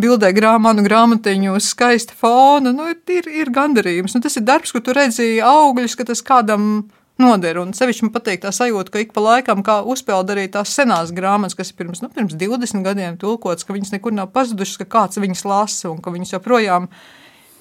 bildē 0.03 0.33
grā, 0.35 0.57
manu 0.59 0.83
grāmatiņu 0.83 1.55
uz 1.55 1.69
skaista 1.71 2.19
fona. 2.19 2.73
Nu, 2.75 2.89
ir, 2.91 3.31
ir 3.31 3.53
gandarījums. 3.55 4.17
Nu, 4.19 4.25
tas 4.25 4.35
ir 4.41 4.43
darbs, 4.49 4.75
kur 4.75 4.83
tu 4.83 4.97
redzi 4.97 5.37
augļus, 5.47 5.95
ka 5.95 6.09
tas 6.09 6.25
kādam 6.27 6.89
noder. 7.23 7.61
Un 7.63 7.71
sevišķi 7.79 8.09
man 8.09 8.15
patīk 8.17 8.43
tā 8.43 8.51
sajūta, 8.51 8.91
ka 8.91 9.05
ik 9.05 9.13
pa 9.15 9.23
laikam 9.23 9.63
uzpeld 9.87 10.33
arī 10.35 10.49
tās 10.51 10.73
senās 10.75 11.13
grāmatas, 11.15 11.55
kas 11.59 11.71
ir 11.71 11.79
pirms, 11.79 12.03
nu, 12.03 12.11
pirms 12.11 12.35
20 12.35 12.83
gadiem 12.83 13.21
tulkotas, 13.23 13.63
ka 13.63 13.77
viņas 13.77 13.95
nekur 13.95 14.19
nav 14.19 14.33
pazudušas, 14.35 14.81
ka 14.83 14.89
kāds 14.97 15.23
viņas 15.23 15.47
lasa 15.47 15.93
un 15.93 16.03
ka 16.03 16.11
viņas 16.11 16.35
joprojām 16.37 16.91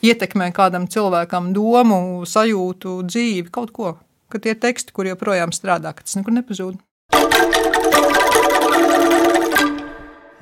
ietekmē 0.06 0.52
kādam 0.56 0.90
cilvēkam 0.92 1.52
domu, 1.56 2.26
sajūtu, 2.30 3.00
dzīvi, 3.10 3.50
kaut 3.54 3.72
ko. 3.76 3.96
Ka 4.30 4.42
tie 4.42 4.56
teksti, 4.58 4.94
kur 4.96 5.08
joprojām 5.10 5.54
strādā, 5.56 5.94
ka 5.96 6.06
tas 6.06 6.18
nekur 6.20 6.36
nepazūd. 6.36 6.82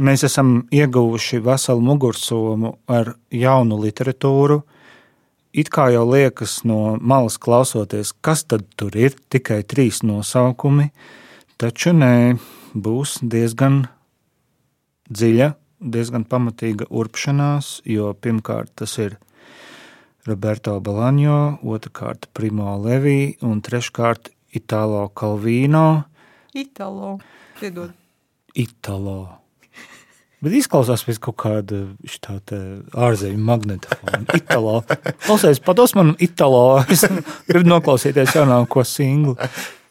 Mēs 0.04 0.23
esam 0.26 0.63
ieguvuši 0.73 1.39
veselu 1.45 1.84
mugursomu 1.84 2.73
ar 2.89 3.13
jaunu 3.32 3.78
literatūru. 3.84 4.63
It 5.54 5.69
kā 5.69 5.91
jau 5.93 6.08
liekas 6.10 6.63
no 6.65 6.95
malas 6.97 7.38
klausoties, 7.38 8.12
kas 8.26 8.41
tad 8.49 8.65
tur 8.76 8.95
ir, 8.97 9.13
tikai 9.30 9.62
trīs 9.69 10.02
nosaukumi, 10.02 10.89
taču 11.62 11.93
nē, 11.93 12.39
būs 12.73 13.19
diezgan 13.21 13.84
dziļa, 15.13 15.52
diezgan 15.93 16.26
pamatīga 16.26 16.89
urpšanās, 16.89 17.84
jo 17.86 18.10
pirmkārt 18.17 18.73
tas 18.82 18.97
ir 18.97 19.19
Roberto 20.23 20.77
Balaņo, 20.79 21.39
otrkārt 21.67 22.29
Primo 22.31 22.77
Levi 22.79 23.36
un 23.43 23.59
treškārt 23.63 24.29
Itālo 24.55 25.09
Kalvīno. 25.12 26.05
Itālo. 26.55 27.17
Piedod. 27.59 27.91
Italo. 28.55 29.43
Bet 30.43 30.55
izklausās 30.55 31.03
pēc 31.07 31.19
kaut 31.23 31.38
kāda 31.43 31.81
tāda 32.23 32.57
ārzemju 33.07 33.43
magnetofona. 33.47 34.23
Italo. 34.36 34.81
Klausies, 35.25 35.62
pados 35.63 35.95
man 35.95 36.15
Italo. 36.23 36.83
Es 36.91 37.05
gribu 37.47 37.67
noklausīties 37.71 38.36
jaunāko 38.38 38.83
singlu. 38.88 39.38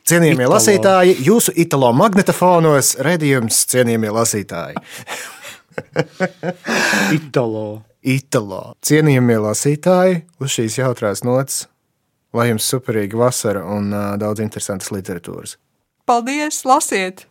Cienījamie 0.09 0.45
Italo. 0.45 0.57
lasītāji, 0.57 1.17
jūsu 1.29 1.55
itālo 1.63 1.93
magnetofonos 1.95 2.97
redzējums, 3.05 3.63
cienījamie 3.73 4.13
lasītāji. 4.17 4.81
Italo. 7.21 7.67
Itālo. 8.03 8.75
Cienījamie 8.83 9.37
lasītāji, 9.45 10.23
uz 10.43 10.55
šīs 10.57 10.81
jautrās 10.81 11.23
nots, 11.23 11.67
lai 12.35 12.49
jums 12.51 12.67
superīga 12.67 13.21
vasara 13.21 13.63
un 13.63 13.93
uh, 13.95 14.15
daudz 14.19 14.43
interesantas 14.43 14.91
literatūras. 14.95 15.57
Paldies, 16.09 16.65
lasiet! 16.67 17.29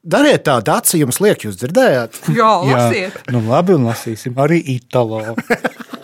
Dariet 0.00 0.46
tā, 0.46 0.54
Dārsa, 0.64 0.96
jums 0.96 1.20
liek, 1.20 1.44
jūs 1.44 1.58
dzirdējāt? 1.60 2.16
Jā, 2.38 2.52
Jā, 2.64 2.78
lasiet! 2.78 3.20
nu 3.34 3.44
labi, 3.44 3.76
un 3.76 3.84
lasīsim 3.90 4.40
arī 4.40 4.62
Italo. 4.76 5.20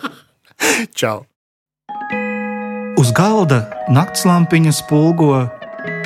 Čau! 0.99 1.23
Uz 2.97 3.09
galda 3.17 3.63
naktslampiņa 3.93 4.73
spulgo, 4.73 5.41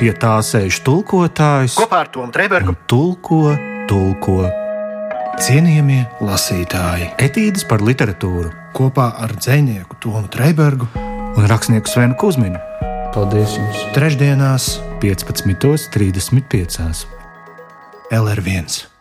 pie 0.00 0.12
tā 0.20 0.38
sēž 0.44 0.80
tulkotājs 0.84 1.76
Kopā 1.80 2.02
ar 2.04 2.12
Tomu 2.12 2.32
Trēbergu 2.32 2.76
tulko, 2.88 3.44
tulko. 3.88 4.42
Cienījamie 5.40 6.02
lasītāji 6.20 7.12
Etīdes 7.22 7.64
par 7.68 7.80
literatūru 7.84 8.50
kopā 8.76 9.12
ar 9.24 9.32
dzinieku 9.38 9.96
Tomu 10.02 10.28
Trēbergu 10.32 10.88
un 11.38 11.48
rakstnieku 11.48 11.88
Svenu 11.88 12.18
Kusminu 12.20 12.60
Paldies 13.12 13.58
jums! 13.58 13.82
trešdienās 13.92 14.78
15.35. 15.02 17.04
LR1. 18.08 18.91